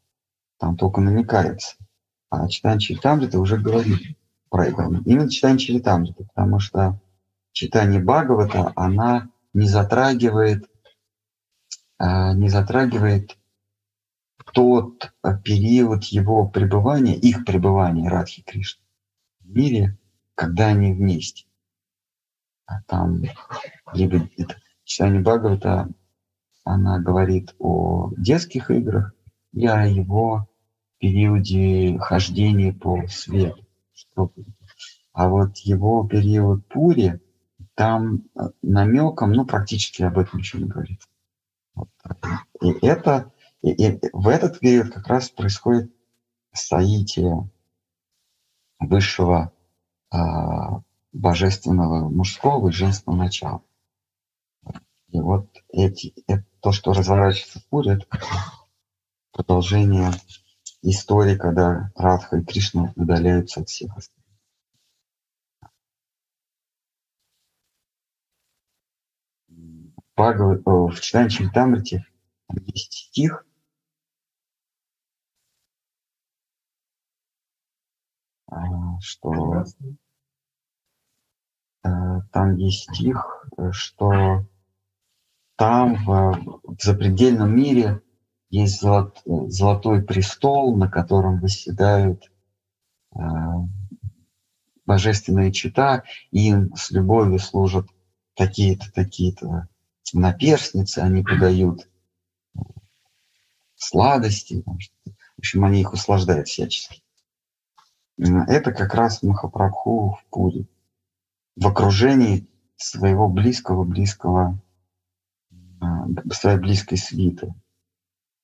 [0.58, 1.76] Там только намекается.
[2.28, 4.17] А читание Чайтамрита уже говорит
[4.48, 5.02] проиграно.
[5.04, 7.00] Именно читание Чаритамриты, потому что
[7.52, 10.68] читание Бхагавата, она не затрагивает,
[11.98, 13.36] а, не затрагивает
[14.52, 18.82] тот а, период его пребывания, их пребывания Радхи Кришны
[19.40, 19.98] в мире,
[20.34, 21.46] когда они вместе.
[22.66, 23.22] А там
[23.92, 25.88] либо это, читание Бхагавата,
[26.64, 29.14] она говорит о детских играх
[29.54, 30.48] о его
[30.98, 33.64] периоде хождения по свету.
[35.12, 37.20] А вот его период Пури,
[37.74, 41.00] там э, намеком, ну, практически об этом ничего не говорит.
[41.74, 41.88] Вот
[42.60, 43.32] и это,
[43.62, 45.92] и, и в этот период как раз происходит
[46.52, 47.48] соитие
[48.78, 49.52] высшего
[50.10, 50.82] а,
[51.12, 53.62] божественного мужского и женского начала.
[55.08, 58.06] И вот эти, это, то, что разворачивается в Пуре, это
[59.32, 60.10] продолжение
[60.82, 64.18] истории, когда Радха и Кришна удаляются от всех остальных.
[70.16, 72.04] Бхагават, в читании Чайтамрити
[72.66, 73.46] есть стих,
[78.46, 79.64] а, что?
[81.84, 81.88] Э,
[82.32, 84.44] там есть стих, что
[85.56, 88.02] там в, в запредельном мире
[88.50, 92.30] есть золот, золотой престол, на котором восседают
[93.14, 93.20] э,
[94.86, 97.86] божественные чита, и им с любовью служат
[98.34, 99.68] такие-то, такие-то
[100.14, 101.88] наперстницы, они подают
[103.76, 107.02] сладости, в общем, они их услаждают всячески.
[108.16, 110.66] Это как раз Махапрабху в Пуре,
[111.54, 114.58] в окружении своего близкого-близкого,
[116.32, 117.54] своей близкой свиты.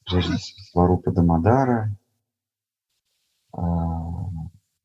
[0.07, 1.97] Сварупа Дамадара,
[3.53, 3.61] а,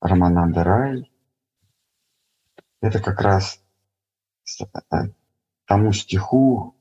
[0.02, 1.12] Рамананда Рай.
[2.82, 3.62] Это как раз
[4.90, 5.04] а,
[5.66, 6.76] тому стиху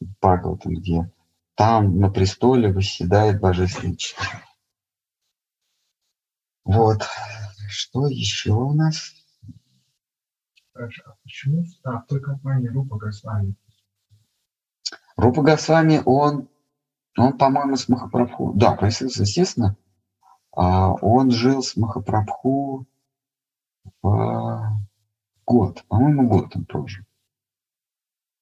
[0.00, 1.10] Бхагаватам, где
[1.54, 4.44] там на престоле восседает божественный человек.
[6.64, 7.02] Вот.
[7.68, 9.12] Что еще у нас?
[10.72, 11.02] Хорошо.
[11.06, 13.54] А почему а, в той компании Рупа Госвами?
[15.16, 16.48] Рупа Госвами, он,
[17.18, 18.52] он по-моему, с Махапрабху.
[18.54, 19.76] Да, присутствует, естественно.
[20.52, 22.86] А, он жил с Махапрабху
[24.02, 24.80] в
[25.46, 25.84] год.
[25.88, 27.04] По-моему, год он прожил.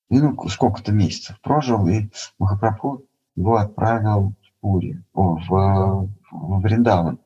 [0.08, 3.04] И ну, сколько-то месяцев прожил, и Махапрабху
[3.34, 7.18] его отправил в Пури, о, в, в Вриндаван.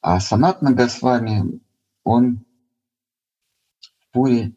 [0.00, 1.60] А Санат Нагасвами,
[2.04, 2.44] он
[3.80, 4.54] в Пури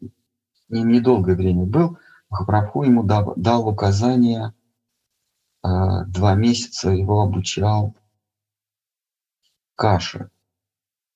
[0.69, 1.97] недолгое время был.
[2.29, 4.60] Махапрабху ему дал, дал указание, э,
[5.63, 7.95] два месяца его обучал
[9.81, 10.29] Каши,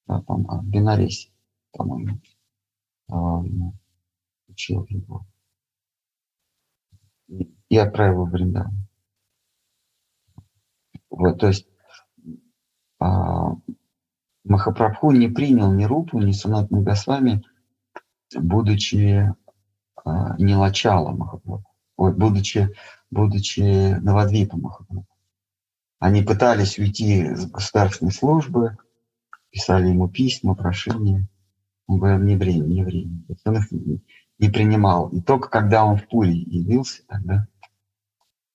[0.08, 1.30] да, там, а, Бенаресе,
[1.72, 2.20] по-моему,
[3.10, 3.14] э,
[4.48, 5.26] учил его
[7.70, 8.88] и отправил в Вриндаван.
[11.12, 11.68] Вот, то есть
[13.00, 13.52] а,
[14.44, 17.44] Махапрабху не принял ни Рупу, ни Санат Госвами,
[18.36, 19.32] будучи
[20.04, 22.76] а, не Лачала Махапрабху, ой, будучи,
[23.16, 25.08] будучи Навадвипа Махапрабху.
[26.00, 28.78] Они пытались уйти с государственной службы,
[29.50, 31.28] писали ему письма, прошения.
[31.88, 33.24] Он говорил, не время, не время.
[33.46, 33.72] Он их
[34.38, 35.08] не принимал.
[35.10, 37.48] И только когда он в Пуре явился, тогда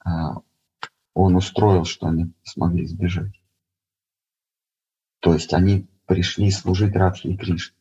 [0.05, 0.43] а,
[1.15, 3.41] он устроил, что они смогли сбежать.
[5.21, 7.80] То есть они пришли служить Радхи и Кришне.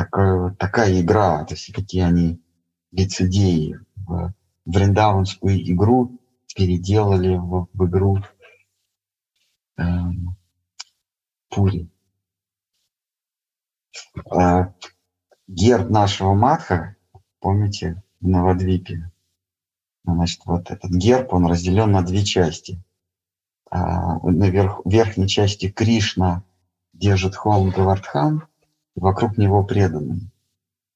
[0.00, 2.40] Такая, такая игра, то есть какие они
[2.90, 3.78] лицедеи
[4.64, 6.18] вриндаванскую игру
[6.56, 8.24] переделали в, в игру
[9.76, 9.82] э,
[11.50, 11.90] Пури.
[14.30, 14.72] А,
[15.46, 16.96] герб нашего Матха,
[17.38, 19.12] помните, в Новодвипе.
[20.04, 22.82] Значит, вот этот герб, он разделен на две части.
[23.70, 26.42] А, на верх, верхней части Кришна
[26.94, 28.46] держит холм Гавардхан,
[29.00, 30.30] вокруг него преданные,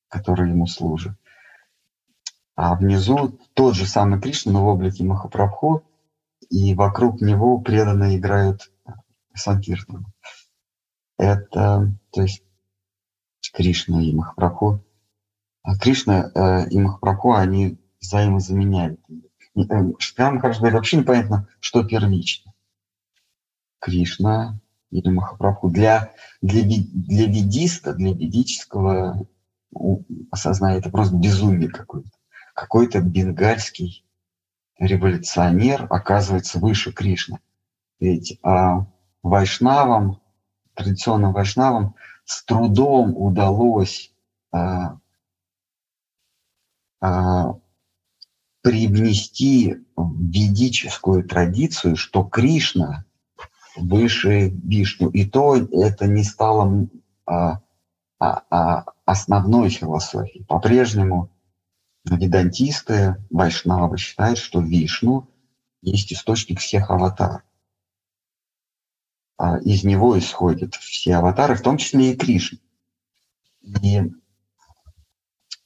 [0.08, 1.16] которые ему служат.
[2.54, 5.82] А внизу тот же самый Кришна, но в облике Махапрабху,
[6.50, 8.70] и вокруг него преданные играют
[9.34, 10.04] Санкиртану.
[11.18, 12.44] Это, то есть,
[13.52, 14.84] Кришна и Махапрабху.
[15.62, 19.00] А Кришна э, и Махапрабху, они взаимозаменяют.
[19.54, 22.52] Прямо, кажется, вообще непонятно, что первично.
[23.80, 24.60] Кришна
[24.94, 25.68] или Махапрабху.
[25.70, 29.26] Для, для, для ведиста, для ведического
[30.30, 32.10] осознания это просто безумие какое-то.
[32.54, 34.04] Какой-то бенгальский
[34.78, 37.40] революционер оказывается выше Кришны.
[37.98, 38.86] Ведь а,
[39.24, 40.20] вайшнавам,
[40.74, 44.12] традиционным вайшнавам с трудом удалось
[44.52, 44.98] а,
[47.00, 47.58] а,
[48.62, 53.04] привнести в ведическую традицию, что Кришна
[53.76, 55.08] выше Вишну.
[55.10, 56.88] И то это не стало
[57.26, 57.60] а,
[58.18, 60.44] а, а, основной философии.
[60.48, 61.30] По-прежнему
[62.04, 65.28] ведантисты, вайшнавы считают, что Вишну
[65.80, 67.42] есть источник всех аватаров.
[69.36, 72.58] А из него исходят все аватары, в том числе и Кришна.
[73.82, 74.02] И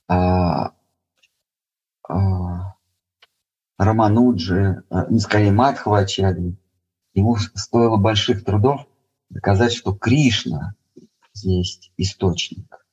[0.06, 0.72] а,
[2.08, 2.74] а,
[3.76, 6.56] Рамануджи, а, скорее Мадхвачари,
[7.18, 8.86] ему стоило больших трудов
[9.30, 10.74] доказать, что Кришна
[11.34, 12.86] есть источник.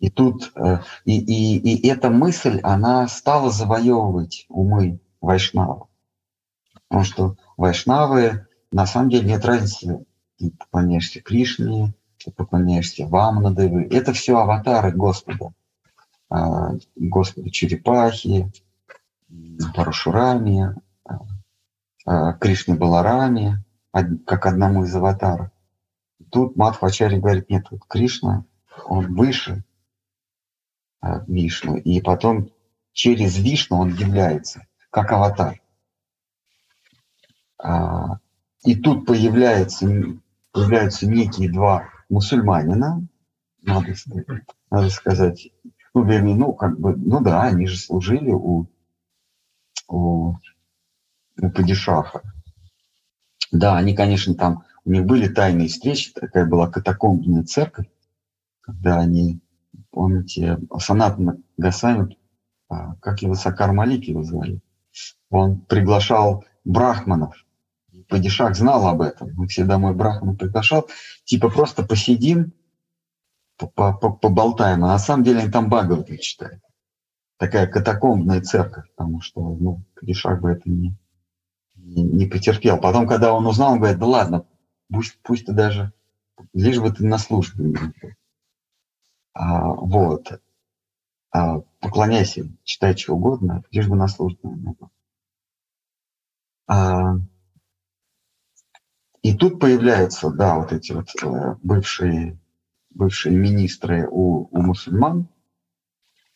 [0.00, 5.88] И тут, э, и, и, и эта мысль, она стала завоевывать умы вайшнавов.
[6.88, 10.04] Потому что вайшнавы, на самом деле, нет разницы,
[10.36, 13.84] ты поклоняешься Кришне, ты поклоняешься Вамнадевы.
[13.84, 15.54] Это все аватары Господа.
[16.28, 18.52] А, Господа Черепахи,
[19.74, 20.74] Парашурами,
[22.04, 23.64] а, а, Кришне Баларами,
[24.26, 25.50] как одному из аватаров.
[26.30, 28.44] Тут Мадхвачари говорит, нет, вот Кришна,
[28.86, 29.64] он выше
[31.28, 32.50] Вишну, и потом
[32.92, 35.60] через Вишну он является, как аватар.
[38.64, 39.86] И тут появляется,
[40.50, 43.06] появляются некие два мусульманина,
[43.62, 44.26] надо сказать,
[44.70, 45.48] надо сказать,
[45.94, 48.66] ну, вернее, ну, как бы, ну да, они же служили у,
[49.88, 50.34] у,
[51.40, 52.22] у падишаха.
[53.50, 57.86] Да, они, конечно, там, у них были тайные встречи, такая была катакомбная церковь,
[58.60, 59.40] когда они,
[59.90, 61.18] помните, Санат
[61.56, 62.18] Гасами,
[62.68, 64.60] а, как его Сакар Малик его звали,
[65.30, 67.44] он приглашал брахманов
[68.08, 69.38] Падишах знал об этом.
[69.38, 70.88] Он все домой Брахмана приглашал.
[71.24, 72.52] Типа просто посидим,
[73.56, 74.84] поболтаем.
[74.84, 76.62] А на самом деле они там Бхагаваты читают.
[77.38, 80.96] Такая катакомбная церковь, потому что ну, Падишах бы это не,
[82.02, 82.78] не, потерпел.
[82.78, 84.46] Потом, когда он узнал, он говорит, да ладно,
[84.92, 85.92] пусть, пусть ты даже,
[86.52, 87.74] лишь бы ты на службе
[89.32, 90.40] а, Вот.
[91.30, 94.50] А, поклоняйся, читай что угодно, лишь бы на службе
[96.66, 97.16] А,
[99.22, 102.38] и тут появляются, да, вот эти вот э, бывшие,
[102.90, 105.28] бывшие министры у, у мусульман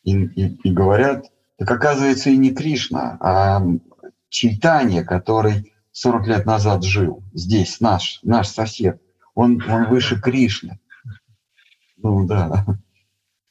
[0.03, 3.61] и, и, и говорят, так оказывается и не Кришна, а
[4.29, 9.01] Чайтанья, который 40 лет назад жил здесь, наш, наш сосед,
[9.35, 10.79] он, он выше Кришны.
[11.97, 12.65] Ну да.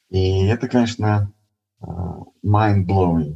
[0.09, 1.31] И это, конечно,
[1.81, 1.85] э,
[2.43, 3.35] mind-blowing.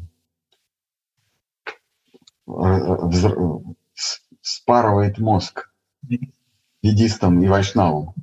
[2.48, 3.10] Э,
[4.41, 5.72] спарывает мозг
[6.82, 8.14] ведистам и вайшнавам.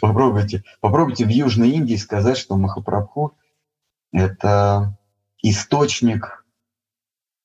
[0.00, 3.36] Попробуйте, попробуйте в Южной Индии сказать, что Махапрабху–
[4.12, 4.98] это
[5.42, 6.37] источник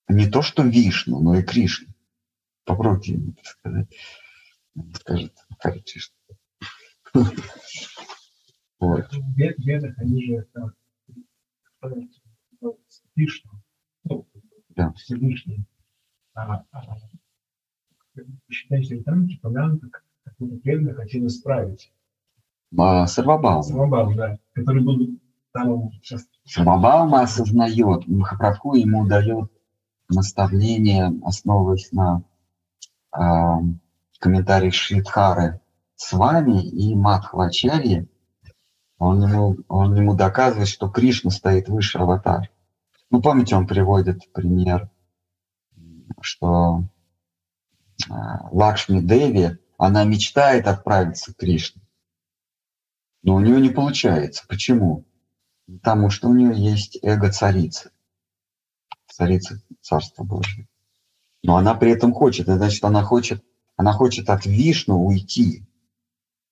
[0.08, 1.93] не то что Вишну, но и Кришны.
[2.66, 3.88] Попробуйте это сказать.
[4.95, 6.16] Скажет Хари Кришна.
[8.80, 9.10] Вот.
[9.14, 10.74] В ведах они же это
[13.16, 13.51] Вишну,
[14.04, 14.28] ну,
[14.76, 14.91] да.
[14.93, 15.64] Всевышний.
[16.34, 16.82] А, а
[18.49, 19.88] считаете ли там упомянуто,
[20.26, 21.93] какой-то преданный хотел исправить?
[22.78, 23.64] А, Сарвабаума.
[23.64, 24.39] Сарвабаума, да.
[24.54, 25.20] Который был
[25.54, 26.30] самым часто.
[26.45, 29.52] Сарвабаума осознает, Махапрабху ему дает
[30.14, 32.23] наставление, основываясь на
[33.15, 33.19] э,
[34.19, 35.60] комментариях Шридхары
[35.95, 38.07] с вами и Мадхвачарьи,
[38.98, 42.49] он ему, он ему доказывает, что Кришна стоит выше аватар.
[43.10, 44.90] Ну, помните, он приводит пример,
[46.22, 46.85] что
[48.10, 51.81] а, Лакшми Деви, она мечтает отправиться к Кришне.
[53.23, 54.45] Но у нее не получается.
[54.48, 55.06] Почему?
[55.68, 57.91] Потому что у нее есть эго царицы.
[59.14, 60.68] Царица Царства Божьего.
[61.44, 62.48] Но она при этом хочет.
[62.48, 63.44] Это значит, она хочет,
[63.76, 65.68] она хочет от Вишну уйти,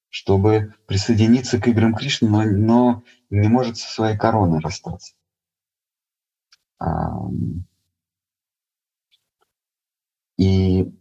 [0.10, 5.16] чтобы присоединиться к играм Кришны, но, но не может со своей короной расстаться.
[10.38, 10.92] И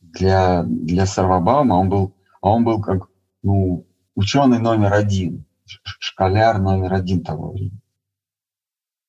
[0.00, 3.08] для, для Сарвабаума он был, он был как
[3.42, 7.83] ну, ученый номер один, школяр номер один того времени.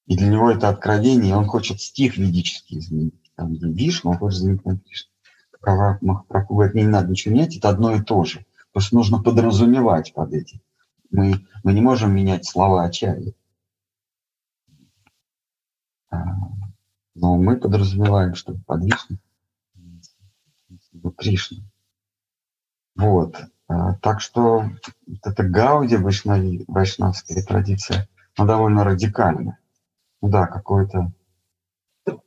[0.07, 3.15] И для него это откровение, он хочет стих ведический изменить.
[3.35, 5.11] Там, Вишну, он хочет изменить на Кришну.
[6.01, 8.45] Махапрабху говорит, не надо ничего менять, это одно и то же.
[8.71, 10.61] Просто нужно подразумевать под этим.
[11.09, 13.35] Мы, мы не можем менять слова Ачарьи.
[16.11, 16.17] А,
[17.15, 19.17] но мы подразумеваем, что под Вишну
[21.17, 21.63] Кришны.
[22.95, 23.37] Вот.
[23.67, 24.69] А, так что
[25.07, 29.57] вот эта гауди вайшнавская традиция, она довольно радикальная.
[30.27, 31.11] Да, какой-то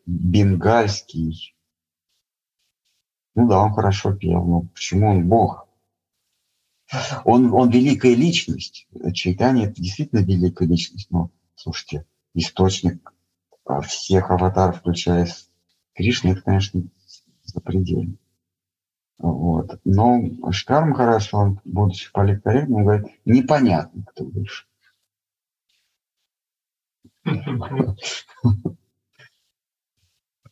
[0.06, 1.54] бенгальский.
[3.34, 5.68] Ну да, он хорошо пел, но почему он бог?
[7.24, 8.88] Он, он великая личность.
[9.12, 11.10] Чайтани это действительно великая личность.
[11.10, 13.12] Но, слушайте, источник
[13.64, 15.28] а, всех аватаров, включая
[15.94, 16.82] Кришны, это, конечно,
[17.44, 18.16] запредельно.
[19.18, 19.80] Вот.
[19.84, 20.22] Но
[20.52, 24.67] Шкар Махараш, он, будучи политкорректным, говорит, непонятно, кто выше.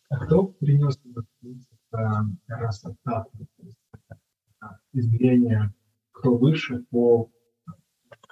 [0.09, 1.79] А кто принес этот принцип
[2.47, 3.27] расота,
[4.93, 5.73] измерение,
[6.13, 7.31] кто выше по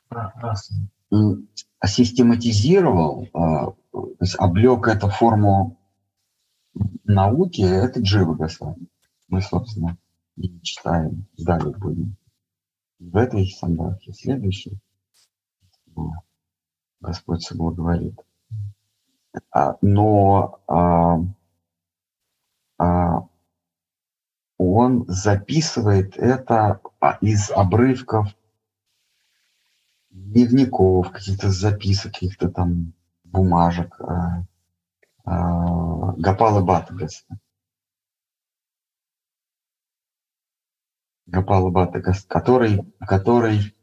[0.09, 0.89] расам?
[1.85, 5.79] Систематизировал, а, то есть облег эту форму
[7.05, 8.89] науки, это Джива Госвами.
[9.29, 9.99] Мы, собственно,
[10.37, 12.17] и читаем, далее будем.
[12.99, 14.79] В этой сандахе, следующей,
[17.01, 18.19] Господь соблаговорит.
[18.19, 18.25] А,
[19.83, 21.19] но а,
[22.79, 23.29] а,
[24.59, 28.29] он записывает это а, из обрывков
[30.11, 32.93] дневников, каких-то записок, каких-то там
[33.25, 34.45] бумажек а,
[35.25, 37.25] а, Гапала Баттагаса.
[41.27, 43.75] Гапала Баттагас, который, который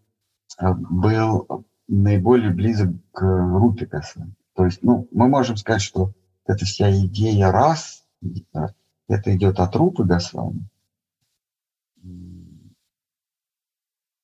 [0.58, 4.28] а, был наиболее близок к Рупикаса.
[4.54, 6.14] То есть, ну, мы можем сказать, что
[6.46, 8.06] эта вся идея раз,
[9.08, 10.68] это идет от Рупы Госвами.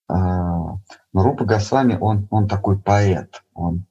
[0.10, 0.80] А, но
[1.14, 3.86] Рупа Госвами, он, он такой поэт, он,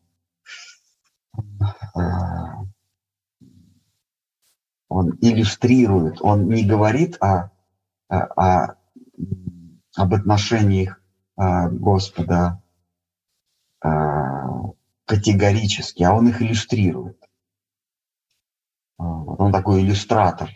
[1.95, 2.63] а,
[4.89, 7.51] он иллюстрирует, он не говорит о,
[8.09, 8.77] о
[9.97, 11.01] об отношениях
[11.37, 12.63] а, Господа
[15.07, 17.19] категорически, а он их иллюстрирует.
[18.99, 20.51] Он такой иллюстратор.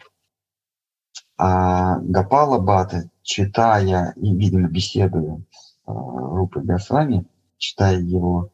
[1.36, 8.50] А Гапала Бата, читая и, видимо, беседуя с э, Рупой Госвами, читая его,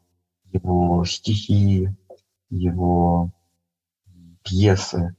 [0.53, 1.89] его стихи,
[2.51, 3.33] его
[4.45, 5.17] пьесы,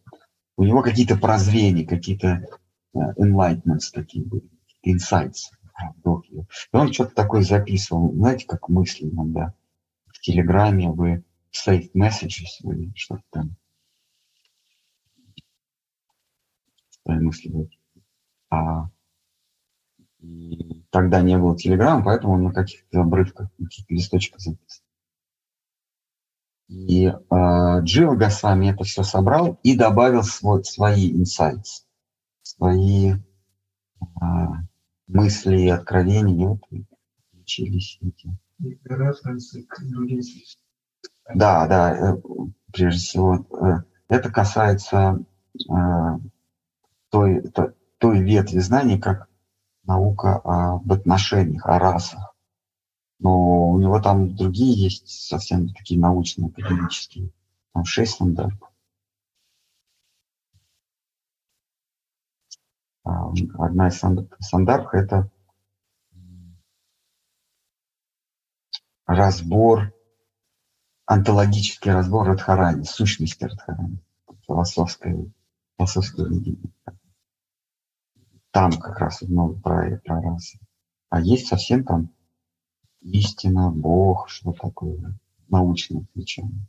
[0.56, 2.48] у него какие-то прозрения, какие-то
[2.96, 4.50] uh, enlightenments такие были,
[4.86, 5.52] insights.
[6.32, 6.40] И
[6.72, 9.50] он что-то такое записывал, знаете, как мысли иногда.
[9.50, 9.67] В
[10.28, 11.24] Телеграме вы
[11.54, 13.56] saved messages, вы что-то там
[17.06, 17.70] мысли.
[18.50, 18.90] А
[20.20, 24.84] и тогда не было Телеграм, поэтому он на каких-то обрывках, на каких-то листочках записан.
[26.68, 27.14] И э,
[27.84, 31.70] Джива Госвами это все собрал и добавил свой, свои инсайты,
[32.42, 33.16] свои э,
[35.08, 36.60] мысли и откровения.
[36.70, 36.90] И вот
[37.32, 38.38] учились эти.
[41.34, 42.18] Да, да, э,
[42.72, 43.46] прежде всего.
[43.52, 45.20] Э, это касается
[45.70, 45.74] э,
[47.10, 49.28] той, той, той ветви знаний, как
[49.84, 52.34] наука об отношениях, о расах.
[53.20, 57.32] Но у него там другие есть совсем такие научные, академические.
[57.74, 58.72] Там шесть стандартов.
[63.04, 63.98] Одна из
[64.42, 65.30] стандартов– это
[69.08, 69.92] разбор,
[71.06, 73.98] онтологический разбор Радхарани, сущности Радхарани,
[74.46, 75.26] философское,
[75.78, 76.72] философское видение
[78.58, 80.58] там как раз много про, про расы.
[81.10, 82.10] А есть совсем там
[83.02, 85.16] истина, Бог, что такое,
[85.48, 86.66] научное отвечание.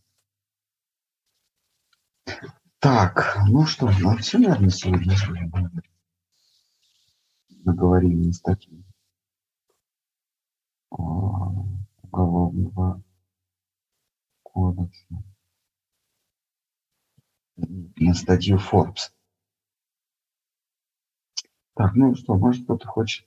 [2.79, 5.17] Так, ну что, ну все, наверное, сегодня
[7.65, 8.85] наговорили на статью
[12.23, 13.03] уголовного
[14.43, 15.07] кодекса.
[17.57, 19.13] На статью Forbes.
[21.75, 23.27] Так, ну что, может кто-то хочет?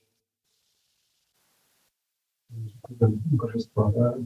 [2.50, 4.18] Божества, да?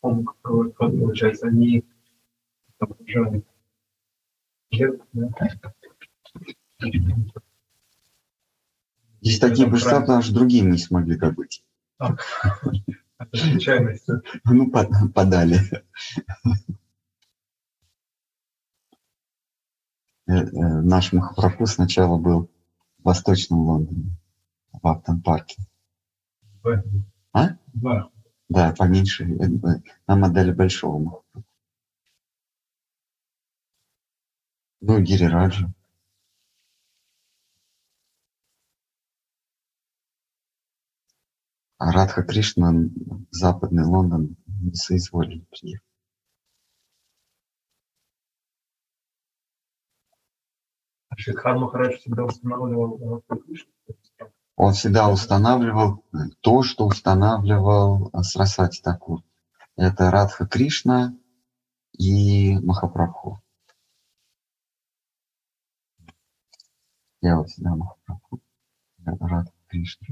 [0.00, 1.84] Он, получается, они
[2.78, 3.44] окружают
[9.20, 11.64] Здесь такие божества, потому что другим не смогли добыть.
[12.00, 14.08] Это случайность.
[14.44, 15.60] Ну, подали.
[20.26, 22.50] Э, э, наш Махапрабху сначала был
[22.98, 24.16] в Восточном Лондоне,
[24.72, 25.60] в Аптон-парке.
[27.32, 27.48] А?
[27.74, 28.10] Да.
[28.48, 29.24] Да, поменьше.
[29.24, 29.48] Э,
[30.06, 31.44] нам отдали большого Махапрабху.
[34.80, 35.66] Ну, Гири Раджа.
[35.66, 35.72] А
[41.80, 45.86] Радха Кришна в Западный Лондон не соизволили приехать.
[51.16, 53.22] Шидхан Махарадж всегда устанавливал
[54.56, 56.04] Он всегда устанавливал
[56.40, 59.22] то, что устанавливал Срасвати Такур.
[59.74, 61.16] Это Радха Кришна
[61.92, 63.42] и Махапрабху.
[67.22, 68.40] Я вот всегда Махапрабху.
[69.06, 70.06] Радха Кришна.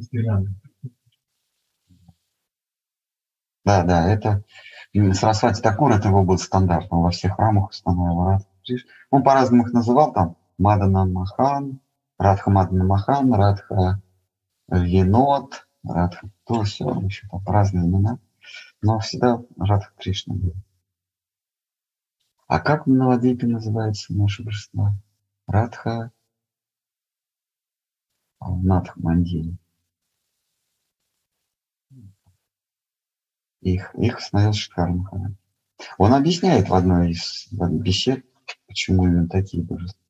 [3.68, 4.42] Да, да, это
[5.12, 7.70] Сарасвати Такур, это его был стандарт, он во всех храмах
[8.64, 8.90] Кришна.
[9.10, 11.78] Он по-разному их называл, там Мадана Махан,
[12.16, 14.00] Радха Мадана Махан, Радха
[14.68, 18.18] Винот, Радха, то все, еще там разные имена.
[18.80, 20.54] Но всегда Радха Кришна был.
[22.46, 24.92] А как в Навадвипе называется наше божество?
[25.46, 26.10] Радха
[28.40, 28.96] Надх
[33.60, 35.34] Их, их установил Шикар Махарадж.
[35.96, 38.24] Он объясняет в одной из бесед,
[38.66, 40.00] почему именно такие божества.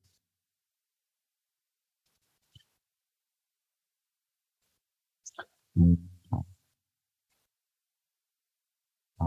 [9.18, 9.24] А,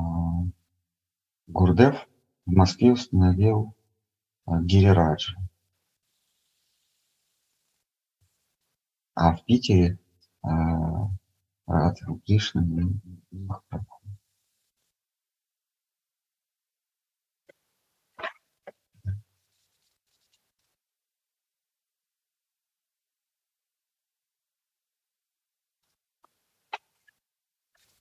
[1.47, 2.07] Гурдев
[2.45, 3.75] в Москве установил
[4.45, 5.35] а, Гирираджа.
[9.15, 9.99] А в Питере
[10.41, 11.09] а,
[11.67, 12.63] Радху Кришна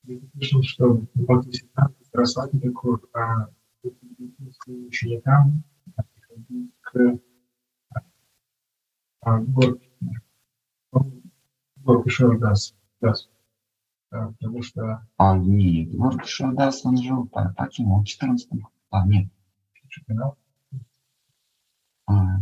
[0.04, 0.30] Махапрабху.
[0.34, 3.48] слышал, что Бхактисиданта Сарасвати такой а,
[4.66, 5.62] ученикам
[5.94, 7.18] приходил к
[9.22, 9.38] а,
[11.76, 13.28] Горке Шардас, Дас,
[14.10, 15.06] да, потому что...
[15.16, 18.48] А, нет, Горке Шардас, он жил, покинул в 14
[18.90, 19.30] А, нет.
[22.06, 22.40] А,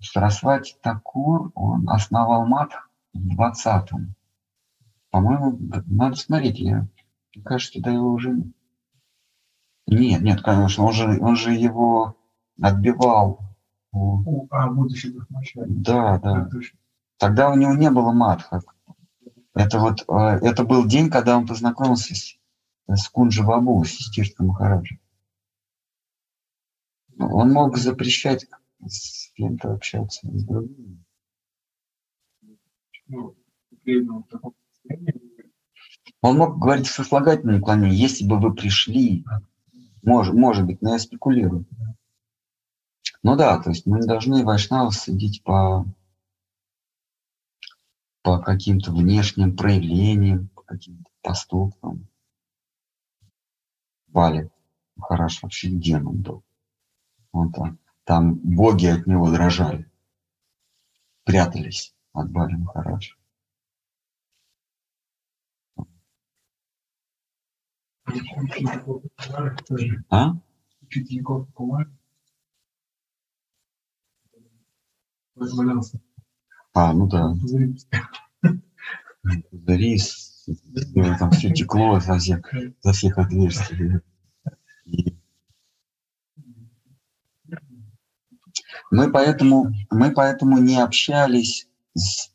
[0.00, 2.72] Сарасвати Такур, он основал мат
[3.12, 4.14] в 20-м.
[5.10, 6.86] По-моему, надо смотреть, я,
[7.34, 8.36] мне кажется, да его уже...
[9.86, 12.16] Нет, нет, конечно, он же, он же его
[12.60, 13.40] отбивал.
[13.90, 15.18] У, а, будущий
[15.54, 16.50] Да, да.
[17.16, 18.62] Тогда у него не было матха.
[19.54, 22.36] Это вот, э, это был день, когда он познакомился с,
[22.86, 25.00] с Кунджи Бабу, с Истирским Махараджем.
[27.18, 28.46] Он мог запрещать
[28.86, 31.02] с кем-то общаться, с другими.
[33.08, 33.34] Ну,
[36.20, 39.24] он мог говорить в сослагательном наклонении, если бы вы пришли,
[40.02, 41.66] может, может быть, но я спекулирую.
[43.22, 45.84] Ну да, то есть мы не должны вайшнавов судить по,
[48.22, 52.08] по каким-то внешним проявлениям, по каким-то поступкам.
[54.06, 54.50] Бали
[54.98, 56.42] хорошо вообще демон был.
[57.32, 59.90] Он там, там боги от него дрожали,
[61.24, 63.17] прятались от Бали Махараджа.
[70.10, 70.34] А?
[76.74, 77.34] А, ну да.
[79.52, 80.48] Зарис,
[81.18, 84.00] там все текло за всех, за всех отверстий.
[88.90, 92.30] Мы поэтому, мы поэтому не общались с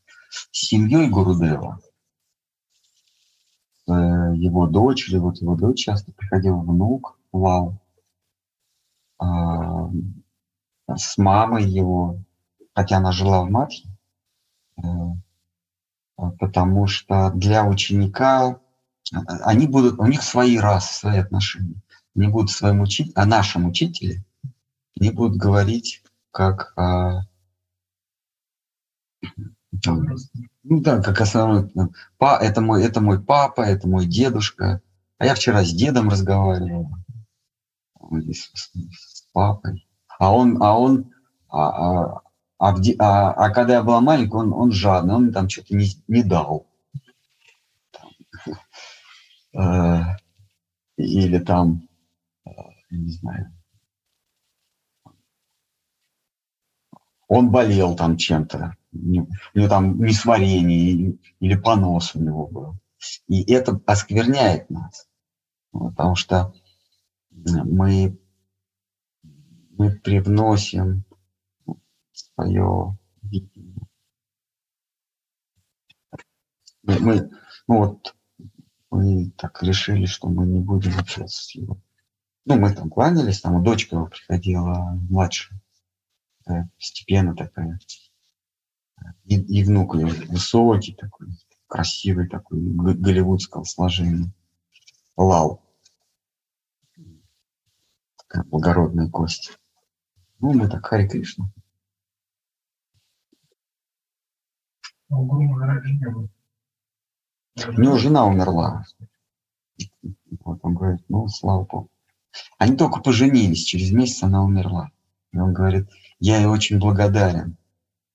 [0.52, 1.80] семьей Гурудева.
[3.85, 3.91] Э,
[4.35, 7.81] его дочери, вот его дочь часто приходил внук, Лал,
[9.18, 9.89] а,
[10.95, 12.19] с мамой его,
[12.73, 13.89] хотя она жила в Матхе,
[14.77, 14.81] э,
[16.39, 18.61] потому что для ученика
[19.11, 21.81] э, они будут, у них свои раз, свои отношения.
[22.15, 24.23] Они будут своим учителем, о нашем учителе,
[24.97, 27.23] они будут говорить как о,
[30.64, 31.70] ну да, как основной.
[32.18, 34.82] Па, это мой, это мой папа, это мой дедушка.
[35.18, 36.90] А я вчера с дедом разговаривал.
[38.32, 39.88] С, с папой.
[40.20, 41.12] А он, а он,
[41.50, 42.22] а, а,
[42.60, 46.24] а, а, а когда я была маленькая, он, он жадный, он там что-то не, не
[46.24, 46.68] дал.
[49.56, 50.02] Э,
[50.98, 51.88] или там,
[52.44, 52.50] э,
[52.90, 53.54] не знаю,
[57.28, 62.76] он болел там чем-то у него там несварение или понос у него был.
[63.28, 65.08] И это оскверняет нас,
[65.72, 66.54] потому что
[67.32, 68.18] мы,
[69.72, 71.04] мы привносим
[72.12, 73.88] свое видение.
[76.84, 77.30] Мы,
[77.68, 78.16] ну вот,
[78.90, 81.78] мы так решили, что мы не будем общаться с его.
[82.45, 85.62] Ну, мы там кланялись, там дочка его приходила младшая,
[86.45, 87.80] постепенно такая
[89.26, 91.28] И, и внук ее высокий такой,
[91.68, 94.32] красивый такой, голливудского сложения.
[95.15, 95.61] Лал.
[98.18, 99.57] Такая благородная кость.
[100.40, 101.52] Ну, мы так, Хари Кришна.
[105.10, 105.15] А.
[105.15, 105.41] У
[107.82, 108.86] него жена умерла.
[110.44, 111.91] Вот он говорит, ну, слава богу.
[112.57, 114.91] Они только поженились, через месяц она умерла.
[115.32, 115.88] И он говорит,
[116.24, 117.58] я ей очень благодарен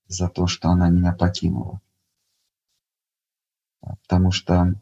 [0.06, 1.82] за то, что она меня покинула.
[3.80, 4.74] Потому что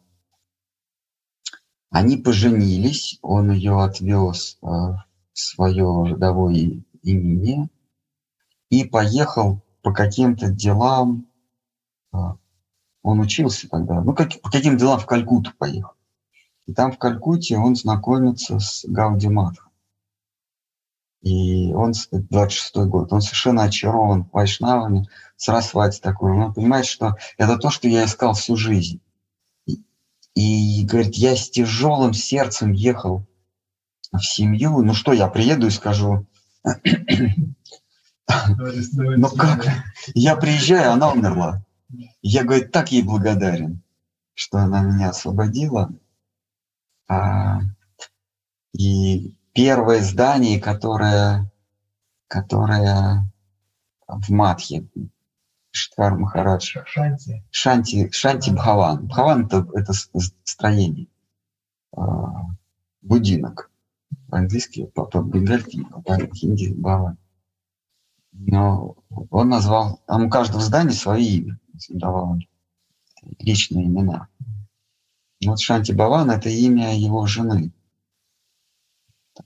[1.90, 7.68] они поженились, он ее отвез э, в свое родовое имение
[8.70, 11.26] и поехал по каким-то делам.
[12.12, 12.18] Э,
[13.02, 15.94] он учился тогда, ну, как, по каким делам в Калькутту поехал.
[16.66, 19.65] И там в Калькутте он знакомится с Гауди Матхом.
[21.26, 26.30] И он, 26-й год, он совершенно очарован вайшнавами, Сарасвати такой.
[26.30, 29.00] Он понимает, что это то, что я искал всю жизнь.
[29.66, 29.82] И,
[30.36, 33.26] и говорит, я с тяжелым сердцем ехал
[34.12, 34.80] в семью.
[34.82, 36.28] Ну что, я приеду и скажу,
[38.24, 39.66] ну как?
[40.14, 41.60] Я приезжаю, она умерла.
[42.22, 43.82] Я, говорит, так ей благодарен,
[44.34, 45.90] что она меня освободила.
[47.08, 47.62] А,
[48.72, 51.50] и первое здание, которое,
[52.28, 53.26] которое
[54.06, 54.86] в Матхе,
[55.70, 56.76] Штвар Махарадж.
[56.84, 57.42] Шанти.
[57.50, 59.06] Шанти, Шанти Бхаван.
[59.06, 59.92] Бхаван это, это
[60.44, 61.08] строение.
[61.92, 62.46] А,
[63.00, 63.70] будинок.
[64.28, 67.18] По-английски, по-бенгальски, по-хинди Бхаван.
[68.32, 68.96] Но
[69.30, 71.58] он назвал, там у каждого здания свои имя,
[71.88, 72.36] давал
[73.38, 74.28] личные имена.
[75.44, 77.72] Вот Шанти Баван– это имя его жены,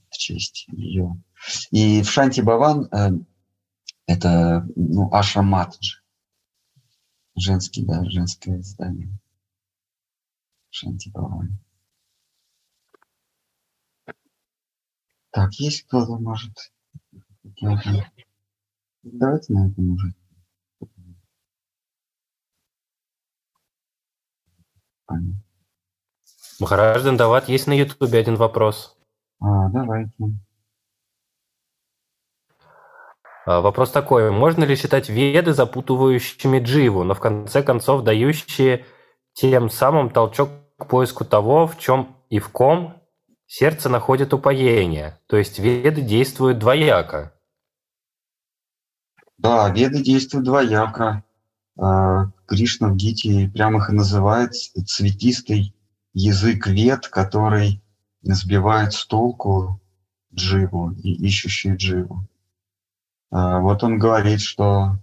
[0.09, 1.21] в честь ее.
[1.71, 3.11] И в Шанти Баван э,
[4.05, 6.01] это ну, Аша Матджи,
[7.35, 9.11] женский, да, женское здание.
[10.69, 11.59] Шанти Баван.
[15.31, 16.51] Так, есть кто-то, может?
[19.03, 20.13] Давайте на этом уже.
[26.59, 28.95] Махарадж Дандават, есть на Ютубе один вопрос.
[29.41, 30.13] А, давайте.
[33.45, 34.29] А, вопрос такой.
[34.31, 38.85] Можно ли считать веды запутывающими дживу, но в конце концов дающие
[39.33, 43.01] тем самым толчок к поиску того, в чем и в ком
[43.47, 45.19] сердце находит упоение?
[45.25, 47.33] То есть веды действуют двояко.
[49.39, 51.23] Да, веды действуют двояко.
[51.79, 55.73] А, Кришна в Гите прямо их и называет цветистой
[56.13, 57.81] язык вет, который
[58.21, 59.79] сбивает с толку
[60.33, 62.27] дживу и ищущие дживу.
[63.31, 64.97] А, вот он говорит, что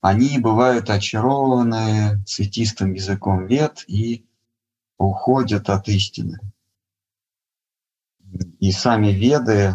[0.00, 4.26] они бывают очарованы цветистым языком вет и
[4.98, 6.38] уходят от истины.
[8.60, 9.74] И сами веды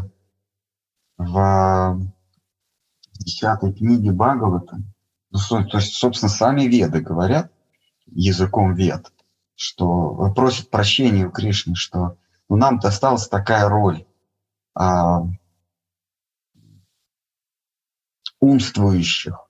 [1.18, 2.00] в
[3.20, 4.82] десятой книге Бхагавата,
[5.32, 7.52] ну, то есть, собственно, сами веды говорят
[8.08, 9.12] языком вед,
[9.56, 12.18] что просит прощения у Кришны, что
[12.52, 14.06] ну, нам досталась такая роль
[14.76, 15.22] а,
[18.42, 19.48] умствующих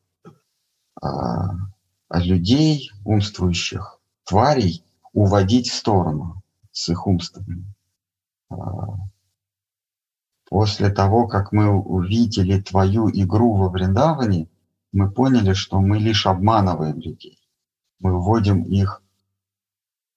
[1.02, 1.56] а,
[2.11, 7.73] людей, умствующих тварей уводить в сторону с их умствами.
[8.52, 8.57] А,
[10.48, 14.48] после того, как мы увидели твою игру во Вриндаване,
[14.91, 17.40] мы поняли, что мы лишь обманываем людей.
[17.98, 19.02] Мы вводим их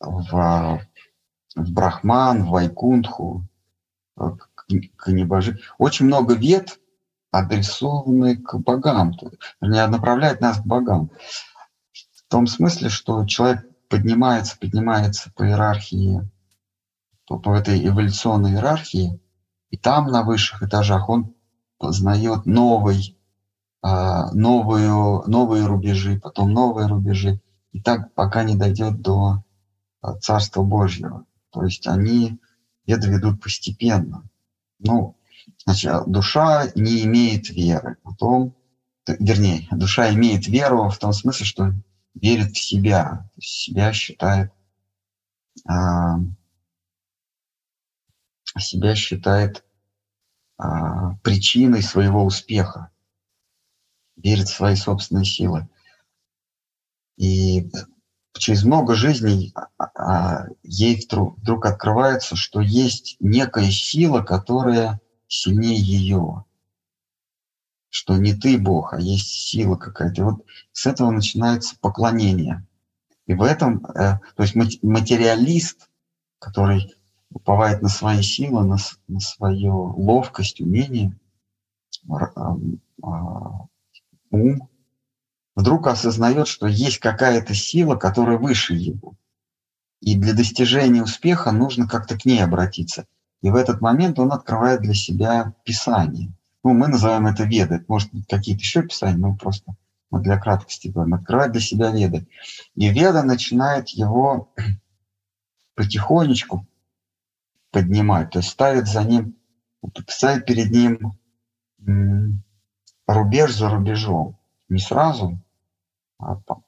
[0.01, 0.87] в,
[1.55, 3.47] в Брахман, в Вайкунтху,
[4.17, 4.67] к,
[4.97, 5.59] к небожи.
[5.79, 6.79] Очень много вет
[7.31, 9.13] адресованы к богам,
[9.61, 11.11] вернее, направляет нас к богам.
[11.93, 16.29] В том смысле, что человек поднимается, поднимается по иерархии,
[17.27, 19.21] по, по этой эволюционной иерархии,
[19.71, 21.35] и там на высших этажах он
[21.79, 23.19] познает новый,
[23.83, 27.41] а, новую, новые рубежи, потом новые рубежи,
[27.73, 29.43] и так пока не дойдет до
[30.21, 31.25] Царства Божьего.
[31.55, 32.41] То есть они
[32.85, 34.29] это ведут постепенно.
[34.81, 35.17] Ну,
[35.65, 37.97] значит, душа не имеет веры.
[38.03, 38.57] Потом,
[39.07, 41.73] вернее, душа имеет веру в том смысле, что
[42.15, 44.53] верит в себя, себя считает
[45.67, 46.17] а,
[48.59, 49.65] себя считает
[50.59, 52.91] а, причиной своего успеха,
[54.17, 55.69] верит в свои собственные силы.
[57.17, 57.71] И
[58.39, 65.81] через много жизней а, а, ей вдруг, вдруг открывается, что есть некая сила, которая сильнее
[65.81, 66.45] ее.
[67.91, 70.25] что не ты Бог, а есть сила какая-то.
[70.25, 72.67] Вот с этого начинается поклонение.
[73.27, 75.89] И в этом, э, то есть материалист,
[76.41, 76.93] который
[77.31, 78.77] уповает на свои силы, на,
[79.09, 81.17] на свою ловкость, умение,
[82.09, 82.57] а,
[84.31, 84.69] ум,
[85.55, 89.15] вдруг осознает, что есть какая-то сила, которая выше его.
[90.01, 93.07] И для достижения успеха нужно как-то к ней обратиться.
[93.41, 96.33] И в этот момент он открывает для себя Писание.
[96.63, 97.85] Ну, мы называем это веды.
[97.89, 99.75] может быть, какие-то еще писания, но просто
[100.11, 101.15] мы для краткости говорим.
[101.15, 102.27] Открывает для себя веды.
[102.75, 104.53] И веда начинает его
[105.75, 106.67] потихонечку
[107.71, 109.37] поднимать, то есть ставит за ним,
[110.09, 111.19] ставит перед ним
[113.07, 114.39] рубеж за рубежом.
[114.69, 115.39] Не сразу,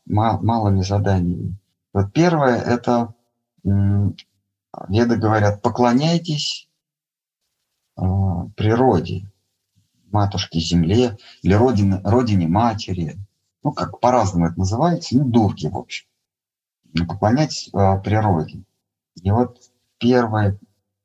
[0.06, 1.56] малыми заданиями.
[1.92, 3.14] Вот первое– это
[3.64, 6.68] веды говорят, поклоняйтесь
[7.96, 8.02] э,
[8.56, 9.30] природе,
[10.12, 13.16] матушке земле или родине, родине матери.
[13.62, 16.06] Ну, как по-разному это называется, ну, дурки, в общем.
[17.08, 18.62] Поклоняйтесь э, природе.
[19.22, 19.58] И вот
[19.98, 20.58] первая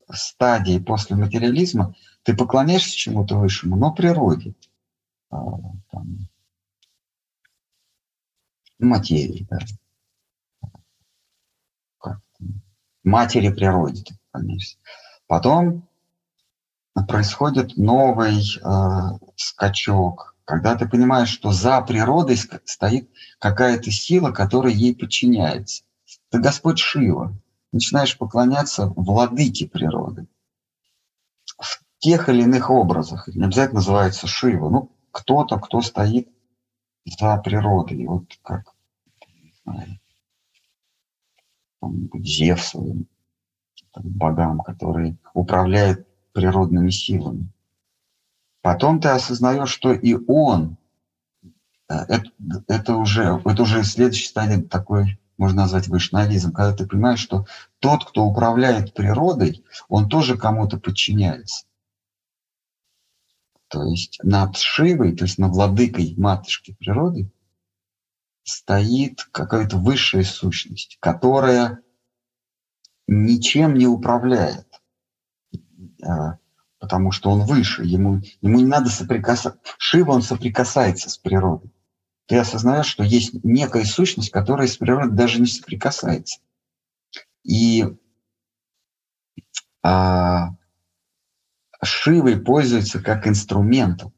[0.09, 4.53] стадия после материализма– ты поклоняешься чему-то высшему, но природе.
[5.29, 5.39] А,
[8.85, 9.59] материи, да.
[11.99, 12.19] Как
[13.03, 14.77] матери поклоняешься.
[15.27, 15.87] Потом
[17.07, 23.09] происходит новый э, скачок, когда ты понимаешь, что за природой стоит
[23.39, 25.83] какая-то сила, которая ей подчиняется.
[26.29, 27.33] Ты Господь Шива.
[27.71, 30.27] Начинаешь поклоняться владыке природы
[32.01, 33.27] тех или иных образах.
[33.27, 34.69] Не обязательно называется Шива.
[34.69, 36.27] Ну, кто-то, кто стоит
[37.05, 38.05] за природой.
[38.07, 38.70] Вот как,
[42.13, 43.05] Зевсу,
[43.95, 47.49] богам, которые управляют природными силами.
[48.61, 50.77] Потом ты осознаешь, что и он,
[51.89, 52.31] э, это,
[52.67, 57.45] это, уже, это уже следующая стадия такой, можно назвать вайшнавизм, когда ты понимаешь, что
[57.79, 61.65] тот, кто управляет природой, он тоже кому-то подчиняется.
[63.67, 67.31] То есть над Шивой, то есть над владыкой матушки природы,
[68.43, 71.81] стоит какая-то высшая сущность, которая
[73.07, 74.67] ничем не управляет,
[76.03, 76.37] а,
[76.79, 79.59] потому что он выше, ему, ему не надо соприкасаться.
[79.77, 81.71] Шива, он соприкасается с природой.
[82.27, 86.39] Ты осознаешь, что есть некая сущность, которая с природой даже не соприкасается.
[87.43, 87.85] И
[89.83, 90.51] а,
[91.83, 94.13] Шивой пользуется как инструментом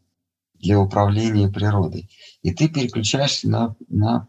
[0.64, 2.10] для управления природой.
[2.41, 4.27] И ты переключаешься на, на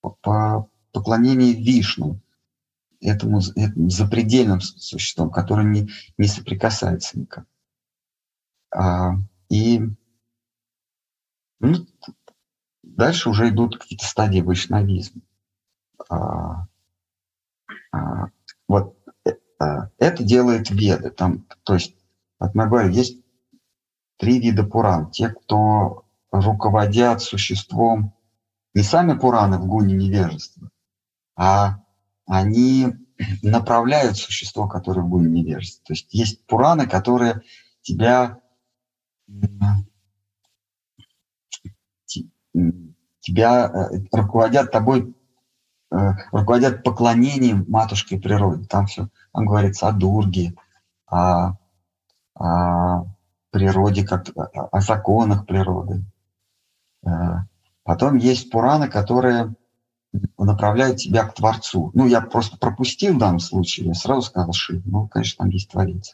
[0.00, 2.20] по поклонение Вишну,
[3.00, 7.46] этому, этому запредельным существам, которые не, не соприкасаются никак.
[8.70, 9.14] А,
[9.48, 9.80] и
[11.60, 11.86] ну,
[12.82, 15.22] дальше уже идут какие-то стадии вайшнавизма.
[16.08, 16.66] А,
[17.92, 18.28] а,
[18.68, 21.10] вот э, а, это делает веды.
[21.10, 21.96] Там, то есть
[22.38, 23.25] от Нагоя есть
[24.16, 25.10] три вида Пуран.
[25.10, 28.14] Те, кто руководят существом,
[28.74, 30.70] не сами Пураны в гуне невежества,
[31.36, 31.80] а
[32.26, 32.94] они
[33.42, 35.86] направляют существо, которое в гуне невежества.
[35.86, 37.42] То есть есть Пураны, которые
[37.80, 38.40] тебя
[43.20, 45.14] тебя э, руководят тобой,
[45.90, 45.96] э,
[46.30, 48.66] руководят поклонением матушке природе.
[48.66, 50.54] Там все, там говорится о Дурге,
[51.06, 51.54] о
[52.38, 53.06] о
[53.56, 56.04] природе, как о законах природы.
[57.06, 57.38] Э,
[57.84, 59.54] потом есть Пураны, которые
[60.36, 61.90] направляют тебя к Творцу.
[61.94, 65.70] Ну, я просто пропустил в данном случае, я сразу сказал Шив, ну, конечно, там есть
[65.70, 66.12] Творец.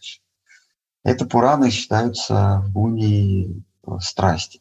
[1.02, 4.60] Это Пураны считаются в Буни э, страсти.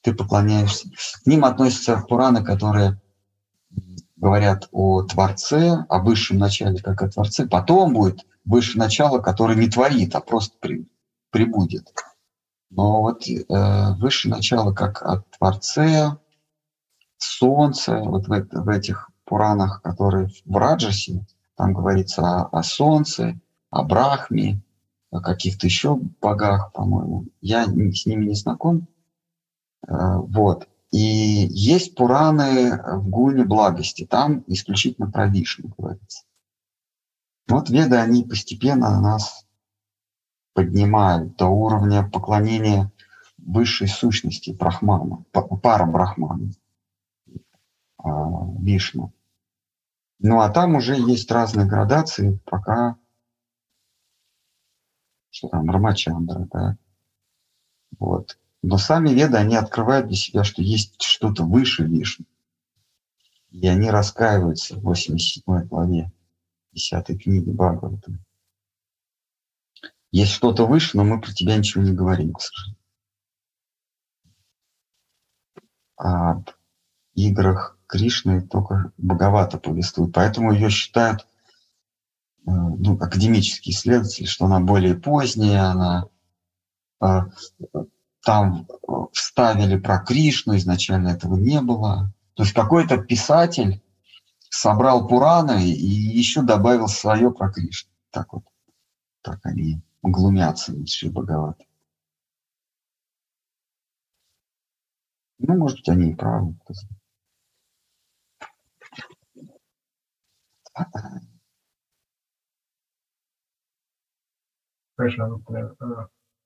[0.00, 0.88] Ты поклоняешься.
[1.22, 3.00] К ним относятся Пураны, которые
[4.16, 7.46] говорят о Творце, о высшем начале, как о Творце.
[7.46, 10.56] Потом будет высшее начало, которое не творит, а просто
[11.30, 11.92] прибудет.
[12.70, 16.18] Но вот э, высшее начало, как о Творце,
[17.16, 21.26] Солнце, вот в, в этих Пуранах, которые в Раджасе,
[21.56, 23.40] там говорится о, о Солнце,
[23.70, 24.62] о Брахме,
[25.10, 27.26] о каких-то еще богах, по-моему.
[27.40, 28.86] Я с ними не знаком.
[29.86, 30.68] Э, вот.
[30.90, 30.98] И
[31.50, 36.24] есть Пураны в Гуне благости, там исключительно про Вишну говорится.
[37.46, 39.46] Вот веды, они постепенно нас
[40.58, 42.90] поднимают до уровня поклонения
[43.36, 46.50] высшей сущности Брахмана, пара Брахмана,
[47.96, 48.10] а,
[48.58, 49.12] Вишну.
[50.18, 52.96] Ну а там уже есть разные градации, пока
[55.30, 56.76] что там, Рамачандра, да.
[58.00, 58.36] Вот.
[58.62, 62.26] Но сами веды, они открывают для себя, что есть что-то выше Вишну.
[63.52, 66.10] И они раскаиваются в 87 главе
[66.72, 68.18] 10 книги Бхагавата.
[70.10, 72.78] Есть что-то выше, но мы про тебя ничего не говорим, к сожалению.
[75.96, 76.50] Об
[77.14, 80.12] играх Кришны только Боговато повествует.
[80.14, 86.08] Поэтому ее считают э, ну, академические исследователи, что она более поздняя, она
[87.00, 87.20] э,
[88.22, 88.66] там
[89.12, 92.12] вставили про Кришну, изначально этого не было.
[92.34, 93.82] То есть какой-то писатель
[94.50, 97.90] собрал Пураны и еще добавил свое про Кришну.
[98.10, 98.44] Так вот,
[99.22, 101.64] так они глумятся над Шри Бхагавата.
[105.38, 106.56] Ну, может быть, они и правы.
[114.96, 115.42] Хорошо,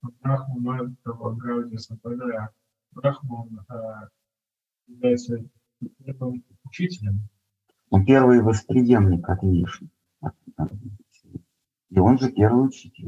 [0.02, 0.90] Брахма
[1.36, 2.50] Гауди Сампрадая.
[2.90, 3.48] Брахма
[4.86, 5.38] является
[6.04, 7.28] первым учителем.
[7.90, 9.88] Он первый восприемник от Вишны.
[11.93, 13.06] И он же первый учитель.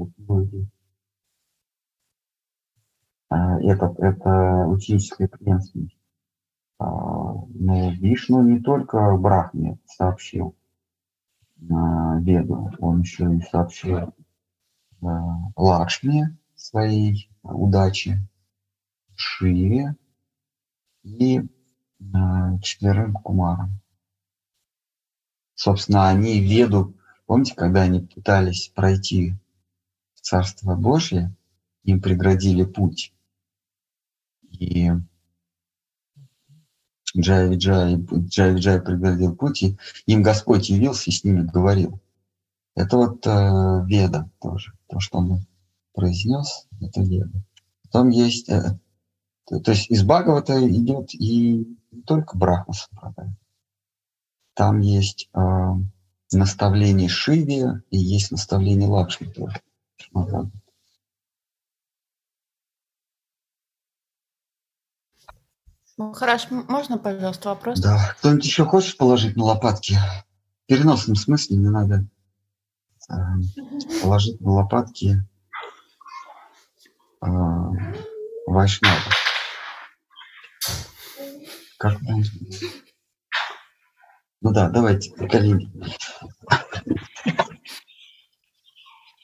[3.30, 5.96] Это, это ученическая преемственность.
[6.78, 10.54] А, но Вишну не только Брахме сообщил
[11.56, 14.12] на Веду, он еще и сообщил
[15.56, 18.18] Лакшми своей удачи,
[19.14, 19.96] Шиве
[21.04, 21.40] и
[22.60, 23.80] четверым Кумарам.
[25.54, 26.94] Собственно, они Веду,
[27.26, 29.34] помните, когда они пытались пройти
[30.14, 31.34] в Царство Божье,
[31.82, 33.12] им преградили путь.
[34.50, 34.90] И
[37.16, 39.76] Джай Джай преградил путь, и
[40.06, 42.00] им Господь явился и с ними говорил.
[42.74, 43.30] Это вот э,
[43.86, 45.46] Веда тоже, то, что он
[45.92, 47.44] произнес, это Веда.
[47.84, 48.78] Потом есть, э,
[49.46, 53.28] то, то есть из Бхагавата идет и не только Брахма Сампрадай.
[54.54, 55.40] Там есть э,
[56.38, 59.60] наставление Шиви и есть наставление Лакшми тоже.
[65.96, 67.80] Ну, хорошо, можно, пожалуйста, вопрос?
[67.80, 68.14] Да.
[68.18, 69.94] Кто-нибудь еще хочет положить на лопатки?
[69.94, 72.06] В переносном смысле не надо
[73.08, 73.14] э,
[74.02, 75.22] положить на лопатки
[77.22, 77.26] э,
[78.46, 78.98] Вайшнава.
[81.78, 82.00] Как
[84.40, 85.70] Ну да, давайте, коллеги.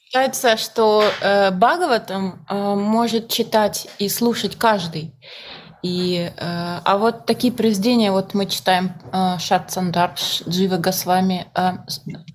[0.04, 5.14] Считается, что э, Бхагаватам э, может читать и слушать каждый.
[5.82, 10.16] И, э, а вот такие произведения, вот мы читаем э, Шат Сандарб,
[10.48, 11.70] Джива Госвами, э,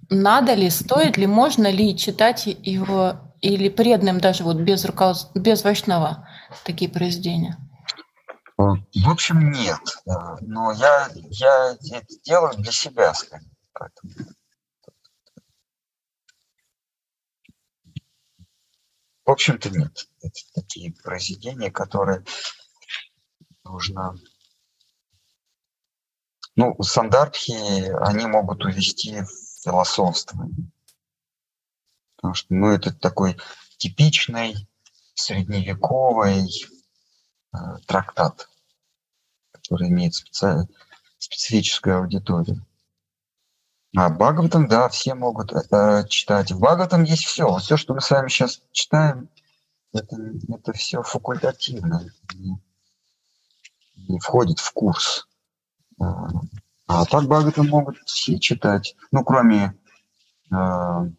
[0.10, 5.64] надо ли, стоит ли, можно ли читать его или преданным даже вот без руководства, без
[5.64, 6.28] Вайшнава
[6.64, 7.58] такие произведения?
[8.58, 9.82] В общем, нет.
[10.42, 13.52] Но я, я это делаю для себя, скорее.
[13.74, 14.14] Поэтому.
[19.26, 20.08] В общем-то, нет.
[20.22, 22.24] Это такие произведения, которые
[23.64, 24.16] нужно...
[26.56, 29.30] Ну, сандартхи, они могут увести в
[29.64, 30.48] философство.
[32.16, 33.38] Потому что, ну, это такой
[33.78, 34.68] типичный
[35.16, 36.48] средневековый
[37.52, 37.58] э,
[37.88, 38.48] трактат,
[39.52, 40.68] который имеет специ...
[41.18, 42.66] специфическую аудиторию.
[43.96, 46.52] А Бхагаватам, да, все могут это читать.
[46.52, 47.58] В Бхагаватам есть все.
[47.58, 49.30] Все, что мы с вами сейчас читаем,
[49.94, 50.18] это,
[50.50, 52.02] это все факультативно
[54.08, 55.28] не входит в курс.
[56.00, 56.28] А,
[56.88, 58.96] а так Багата могут все читать.
[59.12, 59.78] Ну, кроме,
[60.52, 61.10] э,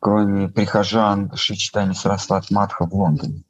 [0.00, 3.44] кроме прихожан Шичтани Сарасват Матха в Лондоне.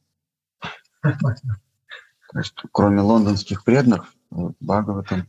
[1.03, 5.29] То есть, кроме лондонских преданных, Бхагаватам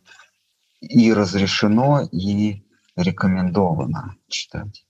[0.80, 2.64] и разрешено, и
[2.96, 4.86] рекомендовано читать.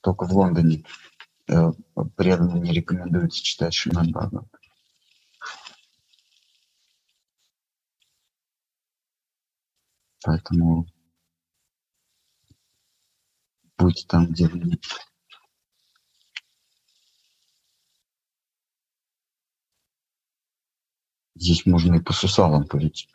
[0.00, 0.84] Только в Лондоне
[1.48, 1.72] э,
[2.16, 4.46] преданным не рекомендуется читать Бхагават.
[10.24, 10.86] Поэтому
[13.78, 14.78] будь там, где вы.
[21.36, 23.10] Здесь можно и по сусалам получить.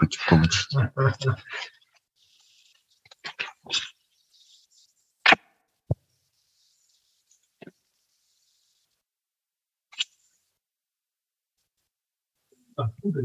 [12.75, 13.21] Откуда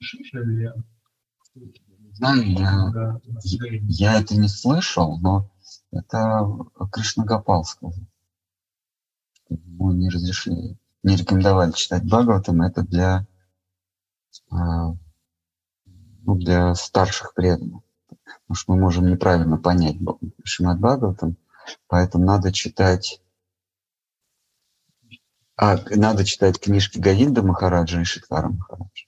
[0.00, 0.72] Шиша или
[2.14, 3.20] знаю, я,
[3.82, 5.50] я это не слышал, но
[5.92, 6.46] это
[6.90, 7.94] Кришнагопал сказал.
[9.48, 13.26] Ему не разрешили не рекомендовали читать Бхагаватам, это для,
[16.24, 17.82] для старших преданных.
[18.08, 19.96] Потому что мы можем неправильно понять
[20.44, 21.36] Шимат Бхагаватам,
[21.86, 23.20] поэтому надо читать
[25.56, 29.06] а, надо читать книжки Говинда Махараджа и Шиткара Махараджа.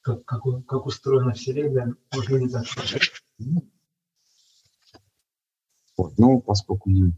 [0.00, 3.10] Как, как, как устроена Вселенная, можно ли так сказать?
[5.96, 7.10] Вот, ну, поскольку мы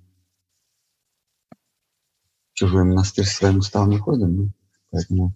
[1.52, 4.52] в чужой монастырь своим уставом не ходим, ну,
[4.90, 5.34] поэтому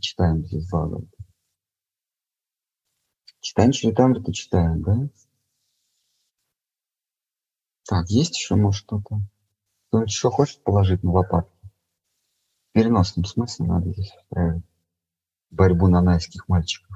[0.00, 1.16] читаем здесь Бхагавата.
[3.40, 5.08] Читаем Шритамрита, читаем, да?
[7.86, 9.20] Так, есть еще, может, что-то?
[9.88, 11.58] Кто-нибудь еще хочет положить на лопатки?
[12.68, 14.64] В переносном смысле надо здесь устраивать
[15.50, 16.89] борьбу нанайских мальчиков.